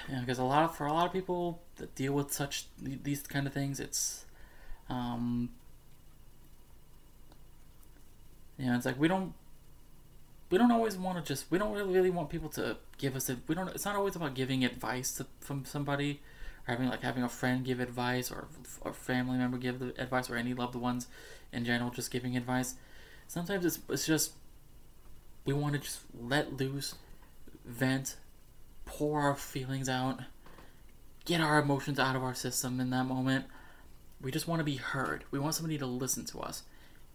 you 0.08 0.16
know, 0.16 0.22
because 0.22 0.38
a 0.38 0.44
lot 0.44 0.64
of 0.66 0.76
for 0.76 0.86
a 0.86 0.94
lot 0.94 1.08
of 1.08 1.14
people 1.14 1.62
that 1.78 1.96
deal 1.96 2.14
with 2.14 2.32
such 2.32 2.66
these 2.80 3.24
kind 3.24 3.48
of 3.48 3.54
things, 3.54 3.80
it's 3.80 4.26
um, 4.90 5.50
you 8.58 8.68
know, 8.68 8.76
it's 8.76 8.86
like 8.86 9.00
we 9.00 9.08
don't 9.08 9.34
we 10.52 10.58
don't 10.58 10.72
always 10.72 10.96
want 10.98 11.18
to 11.18 11.24
just 11.34 11.50
we 11.50 11.58
don't 11.58 11.74
really, 11.74 11.94
really 11.94 12.10
want 12.12 12.30
people 12.30 12.50
to 12.50 12.78
give 12.98 13.16
us 13.16 13.30
a 13.30 13.38
we 13.48 13.56
don't 13.56 13.68
it's 13.70 13.86
not 13.86 13.96
always 13.96 14.16
about 14.16 14.36
giving 14.36 14.64
advice 14.64 15.16
to, 15.16 15.26
from 15.40 15.66
somebody 15.66 16.22
or 16.68 16.72
having 16.72 16.90
like 16.90 17.02
having 17.02 17.24
a 17.24 17.30
friend 17.30 17.66
give 17.66 17.80
advice 17.80 18.32
or 18.32 18.48
a 18.84 18.94
family 18.94 19.38
member 19.38 19.58
give 19.58 19.80
the 19.80 19.94
advice 20.02 20.30
or 20.30 20.36
any 20.36 20.54
loved 20.54 20.76
ones 20.76 21.08
in 21.52 21.66
general 21.66 21.90
just 21.90 22.12
giving 22.12 22.36
advice 22.36 22.76
sometimes 23.28 23.66
it's, 23.66 23.80
it's 23.90 24.06
just 24.06 24.34
we 25.46 25.54
want 25.54 25.74
to 25.74 25.80
just 25.80 26.02
let 26.20 26.58
loose, 26.58 26.96
vent, 27.64 28.18
pour 28.86 29.22
our 29.22 29.36
feelings 29.36 29.88
out, 29.88 30.20
get 31.24 31.40
our 31.40 31.60
emotions 31.60 32.00
out 32.00 32.16
of 32.16 32.24
our 32.24 32.34
system 32.34 32.80
in 32.80 32.90
that 32.90 33.06
moment. 33.06 33.46
We 34.20 34.32
just 34.32 34.48
want 34.48 34.60
to 34.60 34.64
be 34.64 34.78
heard. 34.78 35.24
We 35.30 35.40
want 35.40 35.54
somebody 35.54 35.78
to 35.78 35.86
listen 35.86 36.26
to 36.26 36.40
us. 36.40 36.64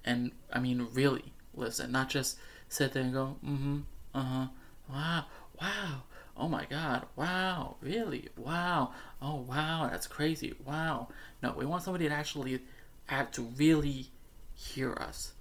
And 0.05 0.33
I 0.53 0.61
mean, 0.61 0.87
really 0.93 1.33
listen, 1.55 1.91
not 1.91 2.09
just 2.09 2.39
sit 2.69 2.93
there 2.93 3.03
and 3.03 3.13
go, 3.13 3.37
mm 3.45 3.59
hmm, 3.59 3.79
uh 4.15 4.23
huh, 4.23 4.47
wow, 4.89 5.25
wow, 5.61 6.03
oh 6.41 6.49
my 6.49 6.65
god, 6.65 7.07
wow, 7.17 7.77
really, 7.83 8.29
wow, 8.37 8.93
oh 9.21 9.37
wow, 9.37 9.89
that's 9.91 10.07
crazy, 10.07 10.55
wow. 10.65 11.09
No, 11.43 11.53
we 11.53 11.67
want 11.67 11.83
somebody 11.83 12.09
to 12.09 12.15
actually 12.15 12.61
have 13.07 13.31
to 13.33 13.43
really 13.43 14.07
hear 14.55 14.95
us. 14.95 15.33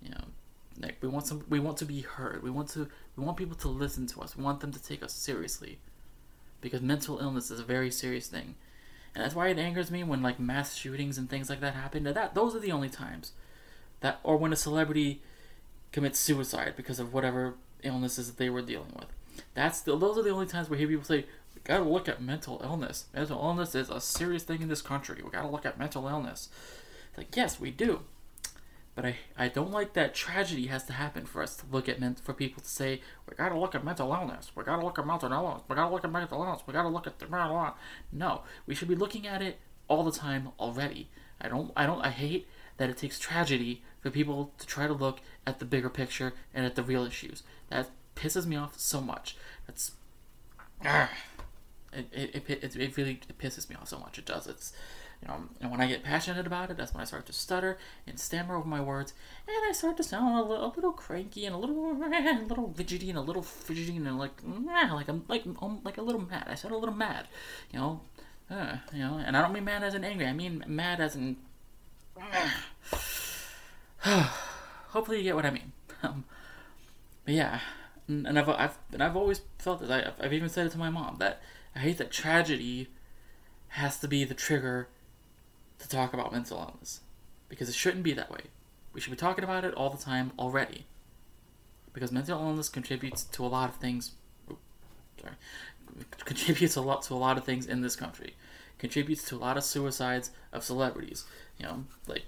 You 0.00 0.10
know, 0.10 0.24
like 0.80 0.96
we 1.00 1.08
want 1.08 1.26
some 1.26 1.44
we 1.48 1.60
want 1.60 1.76
to 1.78 1.84
be 1.84 2.00
heard. 2.00 2.42
We 2.42 2.50
want 2.50 2.68
to 2.70 2.88
we 3.16 3.24
want 3.24 3.36
people 3.36 3.56
to 3.56 3.68
listen 3.68 4.06
to 4.08 4.20
us. 4.20 4.36
We 4.36 4.42
want 4.42 4.60
them 4.60 4.72
to 4.72 4.82
take 4.82 5.02
us 5.02 5.12
seriously. 5.12 5.78
Because 6.60 6.80
mental 6.80 7.18
illness 7.18 7.50
is 7.50 7.58
a 7.58 7.64
very 7.64 7.90
serious 7.90 8.28
thing. 8.28 8.54
And 9.14 9.24
that's 9.24 9.34
why 9.34 9.48
it 9.48 9.58
angers 9.58 9.90
me 9.90 10.04
when 10.04 10.22
like 10.22 10.38
mass 10.40 10.74
shootings 10.74 11.18
and 11.18 11.28
things 11.28 11.50
like 11.50 11.60
that 11.60 11.74
happen. 11.74 12.04
That 12.04 12.34
those 12.34 12.56
are 12.56 12.60
the 12.60 12.72
only 12.72 12.88
times 12.88 13.32
that 14.00 14.20
or 14.22 14.36
when 14.36 14.52
a 14.52 14.56
celebrity 14.56 15.20
commits 15.92 16.18
suicide 16.18 16.74
because 16.76 16.98
of 16.98 17.12
whatever 17.12 17.54
illnesses 17.82 18.28
that 18.28 18.38
they 18.38 18.48
were 18.48 18.62
dealing 18.62 18.92
with. 18.94 19.06
That's 19.54 19.80
the, 19.80 19.96
those 19.96 20.18
are 20.18 20.22
the 20.22 20.30
only 20.30 20.46
times 20.46 20.68
where 20.68 20.78
hear 20.78 20.88
people 20.88 21.04
say, 21.04 21.26
"We 21.54 21.60
gotta 21.64 21.84
look 21.84 22.08
at 22.08 22.22
mental 22.22 22.60
illness. 22.64 23.06
Mental 23.14 23.38
illness 23.38 23.74
is 23.74 23.90
a 23.90 24.00
serious 24.00 24.42
thing 24.42 24.62
in 24.62 24.68
this 24.68 24.82
country. 24.82 25.20
We 25.22 25.30
gotta 25.30 25.48
look 25.48 25.66
at 25.66 25.78
mental 25.78 26.08
illness." 26.08 26.48
It's 27.08 27.18
like 27.18 27.36
yes, 27.36 27.60
we 27.60 27.70
do, 27.70 28.02
but 28.94 29.04
I 29.04 29.16
I 29.36 29.48
don't 29.48 29.70
like 29.70 29.92
that 29.92 30.14
tragedy 30.14 30.66
has 30.68 30.84
to 30.84 30.94
happen 30.94 31.26
for 31.26 31.42
us 31.42 31.56
to 31.56 31.66
look 31.70 31.88
at 31.88 32.00
men 32.00 32.14
for 32.14 32.32
people 32.32 32.62
to 32.62 32.68
say 32.68 33.00
we 33.28 33.36
gotta 33.36 33.58
look 33.58 33.74
at 33.74 33.84
mental 33.84 34.12
illness. 34.12 34.52
We 34.54 34.64
gotta 34.64 34.84
look 34.84 34.98
at 34.98 35.06
mental 35.06 35.32
illness. 35.32 35.62
We 35.68 35.76
gotta 35.76 35.92
look 35.92 36.04
at 36.04 36.12
mental 36.12 36.42
illness. 36.42 36.62
We 36.66 36.72
gotta 36.72 36.88
look 36.88 37.06
at 37.06 37.18
the 37.18 37.26
blah. 37.26 37.74
No, 38.10 38.42
we 38.66 38.74
should 38.74 38.88
be 38.88 38.94
looking 38.94 39.26
at 39.26 39.42
it 39.42 39.58
all 39.88 40.04
the 40.04 40.12
time 40.12 40.52
already. 40.58 41.10
I 41.40 41.48
don't 41.48 41.72
I 41.76 41.86
don't 41.86 42.00
I 42.00 42.10
hate 42.10 42.46
that 42.78 42.88
it 42.88 42.96
takes 42.96 43.18
tragedy 43.18 43.82
for 44.00 44.10
people 44.10 44.52
to 44.58 44.66
try 44.66 44.86
to 44.86 44.92
look 44.92 45.20
at 45.46 45.58
the 45.58 45.64
bigger 45.64 45.90
picture 45.90 46.32
and 46.54 46.64
at 46.64 46.74
the 46.74 46.82
real 46.82 47.04
issues. 47.04 47.42
That 47.68 47.90
pisses 48.14 48.46
me 48.46 48.56
off 48.56 48.78
so 48.78 49.00
much. 49.00 49.36
That's 49.66 49.92
ah, 50.84 51.10
it, 51.92 52.08
it, 52.12 52.44
it, 52.48 52.76
it, 52.76 52.96
really 52.96 53.20
it 53.28 53.38
pisses 53.38 53.68
me 53.68 53.76
off 53.76 53.88
so 53.88 53.98
much. 53.98 54.18
It 54.18 54.26
does. 54.26 54.46
It's 54.46 54.72
you 55.20 55.28
know, 55.28 55.44
and 55.60 55.70
when 55.70 55.80
I 55.80 55.86
get 55.86 56.02
passionate 56.02 56.46
about 56.46 56.70
it, 56.70 56.76
that's 56.76 56.92
when 56.92 57.00
I 57.00 57.04
start 57.04 57.26
to 57.26 57.32
stutter 57.32 57.78
and 58.06 58.18
stammer 58.18 58.56
over 58.56 58.66
my 58.66 58.80
words, 58.80 59.14
and 59.46 59.56
I 59.68 59.72
start 59.72 59.96
to 59.98 60.02
sound 60.02 60.36
a 60.36 60.42
little, 60.42 60.66
a 60.66 60.74
little 60.74 60.92
cranky 60.92 61.46
and 61.46 61.54
a 61.54 61.58
little, 61.58 61.92
a 62.02 62.44
little 62.48 62.72
fidgety 62.76 63.08
and 63.08 63.18
a 63.18 63.22
little 63.22 63.42
fidgety 63.42 63.96
and 63.96 64.18
like, 64.18 64.42
like 64.44 65.08
I'm 65.08 65.24
like, 65.28 65.44
I'm 65.60 65.82
like 65.84 65.98
a 65.98 66.02
little 66.02 66.22
mad. 66.22 66.48
I 66.48 66.56
sound 66.56 66.74
a 66.74 66.78
little 66.78 66.94
mad, 66.94 67.28
you 67.72 67.78
know, 67.78 68.00
uh, 68.50 68.78
you 68.92 68.98
know, 68.98 69.22
and 69.24 69.36
I 69.36 69.42
don't 69.42 69.52
mean 69.52 69.64
mad 69.64 69.84
as 69.84 69.94
in 69.94 70.02
angry. 70.02 70.26
I 70.26 70.32
mean 70.32 70.64
mad 70.66 71.00
as 71.00 71.14
in. 71.14 71.36
Hopefully, 74.92 75.18
you 75.18 75.22
get 75.24 75.34
what 75.34 75.46
I 75.46 75.50
mean. 75.50 75.72
Um, 76.04 76.24
but 77.24 77.34
yeah, 77.34 77.60
and 78.08 78.38
I've, 78.38 78.48
I've 78.48 78.78
and 78.92 79.02
I've 79.02 79.16
always 79.16 79.42
felt 79.58 79.80
this. 79.80 79.90
I, 79.90 80.12
I've 80.20 80.32
even 80.32 80.48
said 80.48 80.66
it 80.66 80.72
to 80.72 80.78
my 80.78 80.90
mom 80.90 81.16
that 81.18 81.40
I 81.74 81.80
hate 81.80 81.98
that 81.98 82.10
tragedy 82.10 82.88
has 83.68 83.98
to 84.00 84.08
be 84.08 84.24
the 84.24 84.34
trigger 84.34 84.88
to 85.78 85.88
talk 85.88 86.12
about 86.12 86.32
mental 86.32 86.58
illness 86.58 87.00
because 87.48 87.68
it 87.68 87.74
shouldn't 87.74 88.02
be 88.02 88.12
that 88.12 88.30
way. 88.30 88.42
We 88.92 89.00
should 89.00 89.10
be 89.10 89.16
talking 89.16 89.44
about 89.44 89.64
it 89.64 89.74
all 89.74 89.90
the 89.90 90.02
time 90.02 90.32
already 90.38 90.86
because 91.92 92.12
mental 92.12 92.38
illness 92.38 92.68
contributes 92.68 93.24
to 93.24 93.44
a 93.44 93.48
lot 93.48 93.68
of 93.68 93.76
things. 93.76 94.12
Oh, 94.50 94.58
sorry, 95.20 95.34
contributes 96.24 96.76
a 96.76 96.82
lot 96.82 97.02
to 97.04 97.14
a 97.14 97.16
lot 97.16 97.38
of 97.38 97.44
things 97.44 97.66
in 97.66 97.80
this 97.80 97.96
country. 97.96 98.34
Contributes 98.78 99.24
to 99.28 99.36
a 99.36 99.38
lot 99.38 99.56
of 99.56 99.64
suicides 99.64 100.30
of 100.52 100.64
celebrities. 100.64 101.24
You 101.58 101.66
know, 101.66 101.84
like 102.06 102.24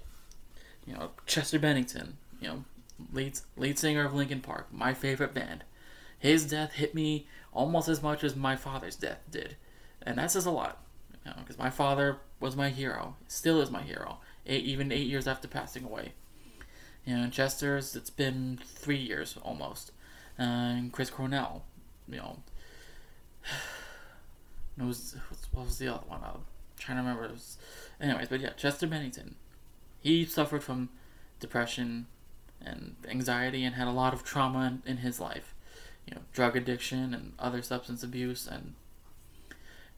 you 0.85 0.93
know 0.93 1.11
Chester 1.25 1.59
Bennington. 1.59 2.17
You 2.39 2.47
know, 2.47 2.63
lead 3.11 3.39
lead 3.57 3.77
singer 3.77 4.05
of 4.05 4.13
Linkin 4.13 4.41
Park, 4.41 4.67
my 4.71 4.93
favorite 4.93 5.33
band. 5.33 5.63
His 6.17 6.45
death 6.45 6.73
hit 6.73 6.95
me 6.95 7.27
almost 7.53 7.87
as 7.87 8.01
much 8.01 8.23
as 8.23 8.35
my 8.35 8.55
father's 8.55 8.95
death 8.95 9.19
did, 9.29 9.55
and 10.01 10.17
that 10.17 10.31
says 10.31 10.45
a 10.45 10.51
lot. 10.51 10.81
You 11.25 11.31
know, 11.31 11.37
because 11.39 11.57
my 11.57 11.69
father 11.69 12.17
was 12.39 12.55
my 12.55 12.69
hero, 12.69 13.15
still 13.27 13.61
is 13.61 13.71
my 13.71 13.81
hero, 13.81 14.19
eight, 14.45 14.63
even 14.63 14.91
eight 14.91 15.07
years 15.07 15.27
after 15.27 15.47
passing 15.47 15.83
away. 15.83 16.13
You 17.05 17.17
know, 17.17 17.29
Chester's 17.29 17.95
it's 17.95 18.09
been 18.09 18.59
three 18.63 18.97
years 18.97 19.37
almost, 19.43 19.91
uh, 20.39 20.43
and 20.43 20.91
Chris 20.91 21.09
Cornell, 21.09 21.63
you 22.07 22.17
know. 22.17 22.37
It 24.77 24.83
was 24.83 25.15
what 25.53 25.65
was 25.65 25.77
the 25.77 25.87
other 25.87 26.03
one? 26.05 26.19
I'm 26.21 26.41
trying 26.77 26.97
to 26.97 27.03
remember. 27.03 27.29
Was, 27.29 27.57
anyways, 28.01 28.27
but 28.27 28.41
yeah, 28.41 28.49
Chester 28.57 28.87
Bennington. 28.87 29.35
He 30.01 30.25
suffered 30.25 30.63
from 30.63 30.89
depression 31.39 32.07
and 32.63 32.95
anxiety 33.07 33.63
and 33.63 33.75
had 33.75 33.87
a 33.87 33.91
lot 33.91 34.13
of 34.13 34.23
trauma 34.23 34.81
in, 34.85 34.91
in 34.91 34.97
his 34.97 35.19
life. 35.19 35.53
You 36.05 36.15
know, 36.15 36.21
drug 36.33 36.55
addiction 36.55 37.13
and 37.13 37.33
other 37.39 37.61
substance 37.61 38.03
abuse 38.03 38.47
and 38.47 38.75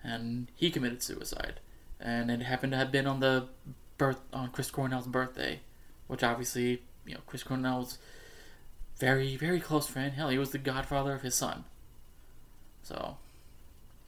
and 0.03 0.47
he 0.55 0.69
committed 0.69 1.03
suicide. 1.03 1.59
And 1.99 2.29
it 2.31 2.41
happened 2.41 2.71
to 2.71 2.77
have 2.77 2.91
been 2.91 3.07
on 3.07 3.19
the 3.19 3.47
birth 3.97 4.21
on 4.31 4.51
Chris 4.51 4.71
Cornell's 4.71 5.07
birthday, 5.07 5.61
which 6.07 6.23
obviously, 6.23 6.83
you 7.05 7.15
know, 7.15 7.21
Chris 7.25 7.43
Cornell's 7.43 7.97
very, 8.99 9.35
very 9.35 9.59
close 9.59 9.87
friend. 9.87 10.13
Hell, 10.13 10.29
he 10.29 10.37
was 10.37 10.51
the 10.51 10.59
godfather 10.59 11.13
of 11.13 11.23
his 11.23 11.35
son. 11.35 11.65
So, 12.83 13.17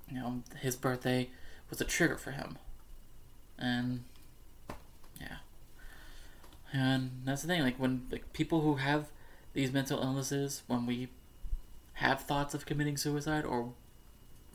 you 0.10 0.20
know, 0.20 0.44
his 0.62 0.76
birthday 0.76 1.32
was 1.70 1.82
a 1.82 1.86
trigger 1.86 2.18
for 2.18 2.32
him. 2.32 2.58
And. 3.58 4.04
And 6.72 7.22
that's 7.26 7.42
the 7.42 7.48
thing, 7.48 7.62
like 7.62 7.78
when 7.78 8.08
like 8.12 8.32
people 8.34 8.62
who 8.62 8.76
have 8.76 9.08
these 9.54 9.72
mental 9.72 10.02
illnesses, 10.02 10.64
when 10.68 10.86
we 10.86 11.10
have 11.94 12.22
thoughts 12.22 12.54
of 12.54 12.66
committing 12.66 12.96
suicide 12.96 13.44
or 13.44 13.74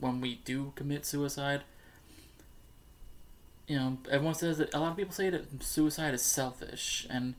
when 0.00 0.20
we 0.20 0.37
do 0.44 0.72
commit 0.77 1.05
suicide, 1.05 1.62
you 3.66 3.77
know, 3.77 3.98
everyone 4.11 4.35
says 4.35 4.59
that 4.59 4.74
a 4.74 4.79
lot 4.79 4.92
of 4.92 4.96
people 4.96 5.14
say 5.14 5.31
that 5.31 5.62
suicide 5.62 6.14
is 6.14 6.22
selfish, 6.22 7.07
and 7.11 7.35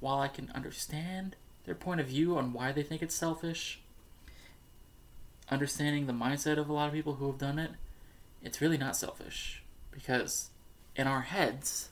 while 0.00 0.20
I 0.20 0.28
can 0.28 0.50
understand 0.54 1.36
their 1.64 1.74
point 1.74 2.00
of 2.00 2.06
view 2.06 2.36
on 2.36 2.52
why 2.52 2.72
they 2.72 2.82
think 2.82 3.02
it's 3.02 3.14
selfish, 3.14 3.80
understanding 5.48 6.06
the 6.06 6.12
mindset 6.12 6.58
of 6.58 6.68
a 6.68 6.72
lot 6.72 6.88
of 6.88 6.94
people 6.94 7.14
who 7.14 7.26
have 7.28 7.38
done 7.38 7.58
it, 7.58 7.70
it's 8.42 8.60
really 8.60 8.76
not 8.76 8.96
selfish. 8.96 9.62
Because 9.90 10.50
in 10.96 11.06
our 11.06 11.22
heads, 11.22 11.90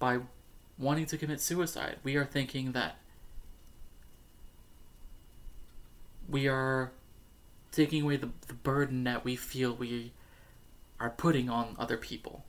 by 0.00 0.18
wanting 0.76 1.06
to 1.06 1.16
commit 1.16 1.40
suicide, 1.40 1.98
we 2.02 2.16
are 2.16 2.24
thinking 2.24 2.72
that 2.72 2.96
we 6.28 6.48
are 6.48 6.90
taking 7.70 8.02
away 8.02 8.16
the, 8.16 8.30
the 8.48 8.54
burden 8.54 9.04
that 9.04 9.24
we 9.24 9.36
feel 9.36 9.72
we 9.72 10.12
are 10.98 11.10
putting 11.10 11.48
on 11.48 11.76
other 11.78 11.96
people. 11.96 12.44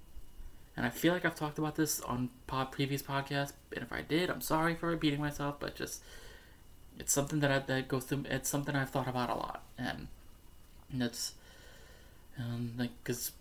And 0.76 0.86
I 0.86 0.90
feel 0.90 1.14
like 1.14 1.26
I've 1.26 1.36
talked 1.36 1.60
about 1.60 1.76
this 1.76 2.00
on 2.02 2.30
previous 2.72 3.04
podcasts, 3.04 3.54
and 3.76 3.84
if 3.84 3.92
I 3.92 4.02
did, 4.02 4.30
I'm 4.30 4.42
sorry 4.42 4.74
for 4.74 4.88
repeating 4.88 5.20
myself, 5.20 5.58
but 5.60 5.76
just 5.76 6.02
it's 6.98 7.12
something 7.12 7.42
that 7.42 7.52
I, 7.52 7.60
that 7.60 7.88
goes 7.88 8.06
through. 8.06 8.24
It's 8.30 8.50
something 8.50 8.76
I've 8.76 8.90
thought 8.90 9.08
about 9.08 9.30
a 9.30 9.36
lot, 9.36 9.64
and, 9.78 10.08
and 10.92 11.04
it's 11.04 11.34
um, 12.40 12.74
like 12.78 12.92
because 13.04 13.34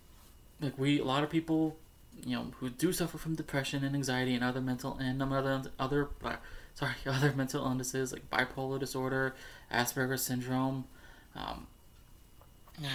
like 0.59 0.77
we 0.77 0.99
a 0.99 1.05
lot 1.05 1.23
of 1.23 1.29
people 1.29 1.77
you 2.23 2.35
know 2.35 2.47
who 2.59 2.69
do 2.69 2.91
suffer 2.91 3.17
from 3.17 3.35
depression 3.35 3.83
and 3.83 3.95
anxiety 3.95 4.33
and 4.33 4.43
other 4.43 4.61
mental 4.61 4.97
and 4.97 5.21
other 5.21 5.61
other 5.79 6.09
uh, 6.23 6.35
sorry 6.73 6.93
other 7.05 7.33
mental 7.33 7.65
illnesses 7.65 8.13
like 8.13 8.29
bipolar 8.29 8.79
disorder, 8.79 9.35
Asperger's 9.71 10.21
syndrome, 10.21 10.85
um, 11.35 11.67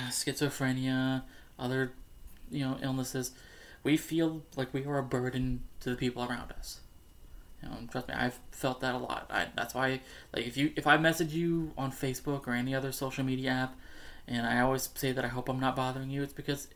schizophrenia, 0.08 1.22
other 1.58 1.92
you 2.50 2.64
know 2.64 2.78
illnesses. 2.82 3.32
We 3.82 3.96
feel 3.96 4.42
like 4.56 4.74
we 4.74 4.84
are 4.84 4.98
a 4.98 5.02
burden 5.02 5.62
to 5.80 5.90
the 5.90 5.96
people 5.96 6.24
around 6.24 6.52
us. 6.52 6.80
You 7.62 7.68
know, 7.68 7.76
trust 7.90 8.08
me, 8.08 8.14
I've 8.14 8.38
felt 8.50 8.80
that 8.80 8.94
a 8.94 8.98
lot. 8.98 9.26
I, 9.30 9.46
that's 9.56 9.74
why, 9.74 10.00
like, 10.34 10.46
if 10.46 10.56
you 10.56 10.72
if 10.76 10.86
I 10.86 10.96
message 10.96 11.32
you 11.32 11.72
on 11.78 11.92
Facebook 11.92 12.46
or 12.46 12.52
any 12.52 12.74
other 12.74 12.92
social 12.92 13.24
media 13.24 13.50
app, 13.50 13.76
and 14.26 14.46
I 14.46 14.60
always 14.60 14.88
say 14.94 15.12
that 15.12 15.24
I 15.24 15.28
hope 15.28 15.48
I'm 15.48 15.60
not 15.60 15.76
bothering 15.76 16.10
you, 16.10 16.22
it's 16.22 16.32
because 16.32 16.68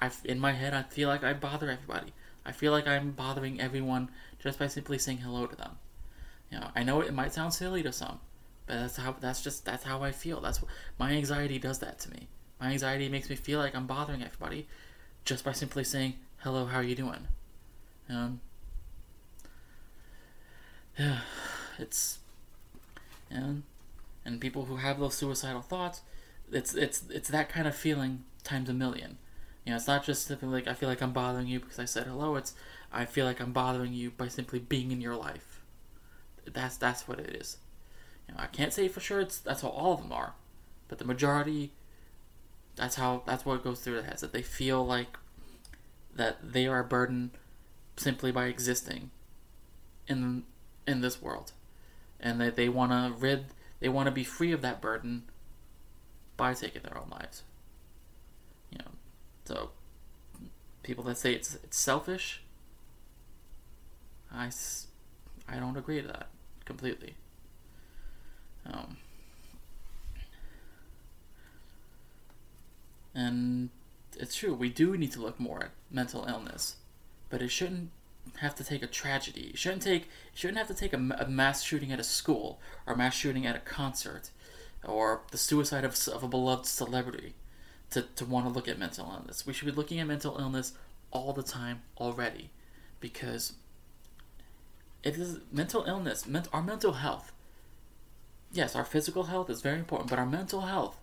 I 0.00 0.10
in 0.24 0.38
my 0.38 0.52
head 0.52 0.74
I 0.74 0.82
feel 0.82 1.08
like 1.08 1.24
I 1.24 1.32
bother 1.32 1.70
everybody. 1.70 2.12
I 2.44 2.52
feel 2.52 2.72
like 2.72 2.88
I'm 2.88 3.12
bothering 3.12 3.60
everyone 3.60 4.10
just 4.38 4.58
by 4.58 4.66
simply 4.66 4.98
saying 4.98 5.18
hello 5.18 5.46
to 5.46 5.56
them. 5.56 5.72
You 6.50 6.58
know, 6.58 6.68
I 6.74 6.82
know 6.82 7.00
it 7.00 7.14
might 7.14 7.32
sound 7.32 7.52
silly 7.54 7.82
to 7.82 7.92
some, 7.92 8.18
but 8.66 8.74
that's 8.80 8.96
how 8.96 9.16
that's 9.20 9.42
just 9.42 9.64
that's 9.64 9.84
how 9.84 10.02
I 10.02 10.12
feel. 10.12 10.40
That's 10.40 10.60
my 10.98 11.12
anxiety 11.12 11.58
does 11.58 11.78
that 11.80 11.98
to 12.00 12.10
me. 12.10 12.28
My 12.60 12.70
anxiety 12.70 13.08
makes 13.08 13.30
me 13.30 13.36
feel 13.36 13.58
like 13.58 13.74
I'm 13.74 13.86
bothering 13.86 14.22
everybody 14.22 14.66
just 15.24 15.44
by 15.44 15.52
simply 15.52 15.84
saying 15.84 16.14
hello, 16.38 16.66
how 16.66 16.78
are 16.78 16.82
you 16.82 16.94
doing? 16.94 17.28
Um, 18.08 18.40
yeah, 20.98 21.20
it's 21.78 22.18
and 23.30 23.62
and 24.24 24.40
people 24.40 24.64
who 24.64 24.76
have 24.76 24.98
those 24.98 25.14
suicidal 25.14 25.62
thoughts, 25.62 26.02
it's 26.52 26.74
it's 26.74 27.04
it's 27.10 27.28
that 27.28 27.48
kind 27.48 27.66
of 27.66 27.74
feeling 27.74 28.24
times 28.42 28.68
a 28.68 28.74
million. 28.74 29.18
You 29.64 29.70
know, 29.70 29.76
it's 29.76 29.86
not 29.86 30.04
just 30.04 30.26
simply 30.26 30.48
like 30.48 30.68
I 30.68 30.74
feel 30.74 30.88
like 30.88 31.02
I'm 31.02 31.12
bothering 31.12 31.46
you 31.46 31.60
because 31.60 31.78
I 31.78 31.84
said 31.84 32.06
hello. 32.06 32.36
It's 32.36 32.54
I 32.92 33.04
feel 33.04 33.26
like 33.26 33.40
I'm 33.40 33.52
bothering 33.52 33.92
you 33.92 34.10
by 34.10 34.28
simply 34.28 34.58
being 34.58 34.90
in 34.90 35.00
your 35.00 35.16
life. 35.16 35.62
That's 36.46 36.76
that's 36.76 37.06
what 37.06 37.20
it 37.20 37.36
is. 37.36 37.58
You 38.28 38.34
know, 38.34 38.40
I 38.42 38.46
can't 38.46 38.72
say 38.72 38.88
for 38.88 39.00
sure 39.00 39.20
it's 39.20 39.38
that's 39.38 39.62
how 39.62 39.68
all 39.68 39.94
of 39.94 40.02
them 40.02 40.12
are, 40.12 40.34
but 40.88 40.98
the 40.98 41.04
majority. 41.04 41.72
That's 42.76 42.94
how 42.94 43.22
that's 43.26 43.44
what 43.44 43.62
goes 43.62 43.80
through 43.80 43.94
their 43.94 44.04
heads 44.04 44.22
that 44.22 44.32
they 44.32 44.42
feel 44.42 44.86
like 44.86 45.18
that 46.14 46.52
they 46.52 46.66
are 46.66 46.80
a 46.80 46.84
burden 46.84 47.32
simply 47.96 48.32
by 48.32 48.46
existing 48.46 49.10
in 50.06 50.44
in 50.86 51.00
this 51.02 51.20
world, 51.20 51.52
and 52.18 52.40
that 52.40 52.56
they 52.56 52.68
want 52.68 52.92
to 52.92 53.18
rid 53.18 53.46
they 53.80 53.88
want 53.88 54.06
to 54.06 54.12
be 54.12 54.24
free 54.24 54.52
of 54.52 54.62
that 54.62 54.80
burden 54.80 55.24
by 56.36 56.54
taking 56.54 56.82
their 56.82 56.96
own 56.96 57.10
lives. 57.10 57.42
So 59.50 59.70
people 60.84 61.02
that 61.04 61.18
say 61.18 61.32
it's 61.32 61.56
it's 61.56 61.76
selfish, 61.76 62.40
I, 64.32 64.48
I 65.48 65.56
don't 65.56 65.76
agree 65.76 66.00
to 66.00 66.06
that 66.06 66.28
completely. 66.64 67.16
Um, 68.64 68.96
and 73.12 73.70
it's 74.16 74.36
true, 74.36 74.54
we 74.54 74.68
do 74.68 74.96
need 74.96 75.10
to 75.12 75.20
look 75.20 75.40
more 75.40 75.64
at 75.64 75.70
mental 75.90 76.24
illness, 76.28 76.76
but 77.28 77.42
it 77.42 77.50
shouldn't 77.50 77.90
have 78.36 78.54
to 78.54 78.62
take 78.62 78.84
a 78.84 78.86
tragedy. 78.86 79.50
It 79.54 79.58
shouldn't 79.58 79.82
take. 79.82 80.02
It 80.02 80.38
shouldn't 80.38 80.58
have 80.58 80.68
to 80.68 80.74
take 80.74 80.92
a, 80.92 80.98
a 81.18 81.26
mass 81.28 81.64
shooting 81.64 81.90
at 81.90 81.98
a 81.98 82.04
school 82.04 82.60
or 82.86 82.94
a 82.94 82.96
mass 82.96 83.14
shooting 83.14 83.46
at 83.46 83.56
a 83.56 83.60
concert, 83.60 84.30
or 84.84 85.22
the 85.32 85.38
suicide 85.38 85.84
of, 85.84 85.98
of 86.06 86.22
a 86.22 86.28
beloved 86.28 86.66
celebrity, 86.66 87.34
to 87.90 88.02
to 88.02 88.24
want 88.24 88.46
to 88.46 88.52
look 88.52 88.68
at 88.68 88.78
mental 88.78 89.10
illness. 89.12 89.46
We 89.46 89.52
should 89.52 89.66
be 89.66 89.72
looking 89.72 90.00
at 90.00 90.06
mental 90.06 90.38
illness 90.38 90.72
all 91.10 91.32
the 91.32 91.42
time 91.42 91.82
already, 91.98 92.50
because 93.00 93.54
it 95.02 95.16
is 95.16 95.40
mental 95.52 95.84
illness. 95.84 96.26
Ment, 96.26 96.48
our 96.52 96.62
mental 96.62 96.94
health. 96.94 97.32
Yes, 98.52 98.74
our 98.74 98.84
physical 98.84 99.24
health 99.24 99.48
is 99.48 99.60
very 99.60 99.78
important, 99.78 100.10
but 100.10 100.18
our 100.18 100.26
mental 100.26 100.62
health, 100.62 100.98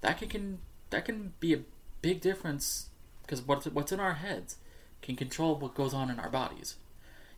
that 0.00 0.18
can, 0.18 0.28
can 0.28 0.58
that 0.90 1.04
can 1.04 1.32
be 1.40 1.54
a 1.54 1.60
big 2.02 2.20
difference 2.20 2.88
because 3.22 3.42
what's 3.42 3.66
what's 3.66 3.92
in 3.92 4.00
our 4.00 4.14
heads 4.14 4.56
can 5.02 5.16
control 5.16 5.56
what 5.56 5.74
goes 5.74 5.94
on 5.94 6.10
in 6.10 6.18
our 6.18 6.30
bodies. 6.30 6.76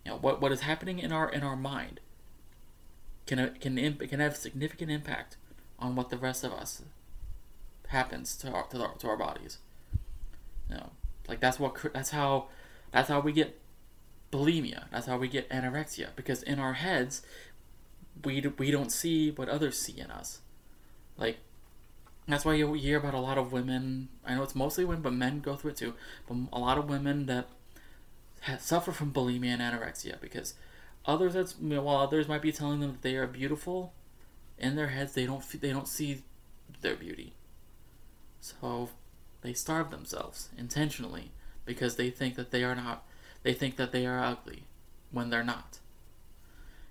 You 0.05 0.13
know 0.13 0.19
what 0.19 0.41
what 0.41 0.53
is 0.53 0.61
happening 0.61 0.99
in 0.99 1.13
our 1.13 1.31
in 1.31 1.43
our 1.43 1.57
mind 1.57 2.01
can 3.27 3.55
can 3.61 3.97
can 3.97 4.21
have 4.21 4.37
significant 4.37 4.91
impact 4.91 5.37
on 5.79 5.95
what 5.95 6.11
the 6.11 6.19
rest 6.19 6.45
of 6.45 6.53
us 6.53 6.83
happens 7.91 8.37
to 8.37 8.51
our 8.51 8.67
to 8.69 8.83
our, 8.83 8.95
to 8.97 9.09
our 9.09 9.17
bodies. 9.17 9.59
You 10.69 10.77
know, 10.77 10.91
like 11.29 11.41
that's 11.41 11.59
what 11.59 11.77
that's 11.93 12.11
how 12.11 12.49
that's 12.91 13.09
how 13.09 13.21
we 13.21 13.33
get 13.33 13.61
bulimia. 14.33 14.85
That's 14.91 15.07
how 15.07 15.19
we 15.19 15.29
get 15.29 15.49
anorexia 15.51 16.09
because 16.17 16.43
in 16.43 16.59
our 16.59 16.75
heads 16.75 17.23
we 18.25 18.41
we 18.59 18.71
don't 18.71 18.91
see 18.91 19.31
what 19.31 19.49
others 19.49 19.79
see 19.79 19.99
in 19.99 20.11
us. 20.11 20.41
Like 21.17 21.39
that's 22.29 22.45
why 22.45 22.55
you 22.55 22.73
hear 22.75 22.99
about 22.99 23.15
a 23.15 23.21
lot 23.21 23.39
of 23.39 23.53
women. 23.53 24.09
I 24.25 24.35
know 24.35 24.43
it's 24.45 24.55
mostly 24.55 24.85
women, 24.85 25.03
but 25.03 25.13
men 25.13 25.41
go 25.41 25.57
through 25.57 25.73
it 25.73 25.77
too. 25.77 25.95
But 26.29 26.37
a 26.53 26.59
lot 26.59 26.79
of 26.79 26.89
women 26.89 27.27
that 27.27 27.49
ha- 28.43 28.59
suffer 28.59 28.93
from 28.93 29.13
bulimia 29.13 29.59
and 29.59 29.63
anorexia 29.63 30.21
because 30.21 30.55
others, 31.05 31.35
that's 31.35 31.57
you 31.61 31.71
know, 31.71 31.83
while 31.83 31.97
others 31.97 32.29
might 32.29 32.43
be 32.43 32.53
telling 32.53 32.81
them 32.81 32.93
that 32.93 33.03
they 33.03 33.17
are 33.17 33.27
beautiful, 33.27 33.93
in 34.59 34.77
their 34.77 34.89
heads 34.89 35.15
they 35.15 35.27
don't 35.27 35.45
they 35.61 35.73
don't 35.73 35.89
see 35.89 36.23
their 36.83 36.95
beauty. 36.95 37.35
So 38.41 38.91
they 39.43 39.53
starve 39.53 39.91
themselves 39.91 40.49
intentionally 40.57 41.33
because 41.65 41.97
they 41.97 42.11
think 42.11 42.37
that 42.37 42.51
they 42.51 42.65
are 42.65 42.75
not. 42.75 43.05
They 43.43 43.55
think 43.55 43.77
that 43.77 43.93
they 43.93 44.07
are 44.07 44.23
ugly 44.23 44.65
when 45.11 45.31
they're 45.31 45.43
not, 45.45 45.79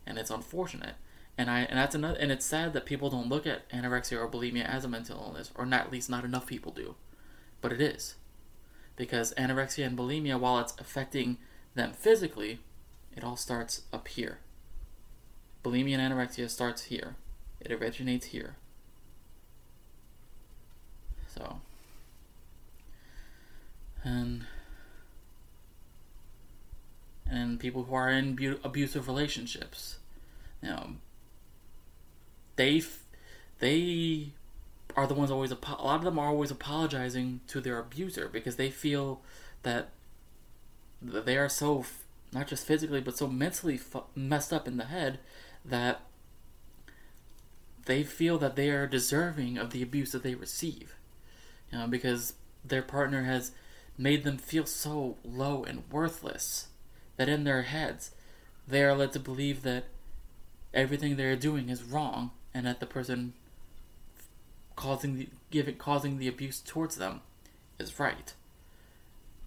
and 0.05 0.17
it's 0.17 0.31
unfortunate 0.31 0.95
and 1.39 1.49
I 1.49 1.61
and 1.61 1.79
that's 1.79 1.95
another 1.95 2.19
and 2.19 2.33
it's 2.33 2.45
sad 2.45 2.73
that 2.73 2.85
people 2.85 3.09
don't 3.09 3.29
look 3.29 3.47
at 3.47 3.67
anorexia 3.69 4.19
or 4.19 4.27
bulimia 4.27 4.65
as 4.65 4.83
a 4.83 4.89
mental 4.89 5.23
illness, 5.25 5.51
or 5.55 5.65
not 5.65 5.85
at 5.85 5.91
least 5.91 6.09
not 6.09 6.25
enough 6.25 6.45
people 6.45 6.73
do, 6.73 6.95
but 7.61 7.71
it 7.71 7.79
is, 7.79 8.15
because 8.97 9.33
anorexia 9.35 9.85
and 9.85 9.97
bulimia, 9.97 10.37
while 10.37 10.59
it's 10.59 10.75
affecting 10.77 11.37
them 11.75 11.93
physically, 11.93 12.59
it 13.15 13.23
all 13.23 13.37
starts 13.37 13.83
up 13.93 14.09
here. 14.09 14.39
Bulimia 15.63 15.97
and 15.97 16.13
anorexia 16.13 16.49
starts 16.49 16.83
here. 16.83 17.15
It 17.61 17.71
originates 17.71 18.27
here. 18.27 18.57
So, 21.35 21.61
and 24.03 24.45
and 27.29 27.59
people 27.59 27.83
who 27.83 27.95
are 27.95 28.09
in 28.09 28.35
bu- 28.35 28.59
abusive 28.63 29.07
relationships, 29.07 29.97
you 30.61 30.69
know, 30.69 30.91
they 32.55 32.81
they 33.59 34.31
are 34.95 35.07
the 35.07 35.13
ones 35.13 35.31
always 35.31 35.51
apo- 35.51 35.81
a 35.81 35.85
lot 35.85 35.97
of 35.99 36.03
them 36.03 36.19
are 36.19 36.27
always 36.27 36.51
apologizing 36.51 37.41
to 37.47 37.61
their 37.61 37.79
abuser 37.79 38.27
because 38.27 38.55
they 38.55 38.69
feel 38.69 39.21
that 39.63 39.89
they 41.01 41.37
are 41.37 41.49
so 41.49 41.85
not 42.33 42.47
just 42.47 42.65
physically 42.65 43.01
but 43.01 43.17
so 43.17 43.27
mentally 43.27 43.79
messed 44.15 44.51
up 44.53 44.67
in 44.67 44.77
the 44.77 44.85
head 44.85 45.19
that 45.65 46.01
they 47.85 48.03
feel 48.03 48.37
that 48.37 48.55
they 48.55 48.69
are 48.69 48.87
deserving 48.87 49.57
of 49.57 49.71
the 49.71 49.81
abuse 49.81 50.11
that 50.11 50.23
they 50.23 50.35
receive 50.35 50.95
you 51.71 51.77
know 51.77 51.87
because 51.87 52.33
their 52.63 52.81
partner 52.81 53.23
has 53.23 53.51
made 53.97 54.23
them 54.23 54.37
feel 54.37 54.65
so 54.65 55.17
low 55.23 55.63
and 55.63 55.83
worthless 55.91 56.67
that 57.17 57.29
in 57.29 57.43
their 57.43 57.63
heads 57.63 58.11
they 58.67 58.83
are 58.83 58.95
led 58.95 59.11
to 59.11 59.19
believe 59.19 59.63
that 59.63 59.85
everything 60.73 61.15
they're 61.15 61.35
doing 61.35 61.69
is 61.69 61.83
wrong 61.83 62.31
and 62.53 62.65
that 62.65 62.79
the 62.79 62.85
person 62.85 63.33
causing 64.75 65.17
the 65.17 65.27
giving 65.51 65.75
causing 65.75 66.17
the 66.17 66.27
abuse 66.27 66.59
towards 66.61 66.95
them 66.95 67.21
is 67.77 67.99
right. 67.99 68.33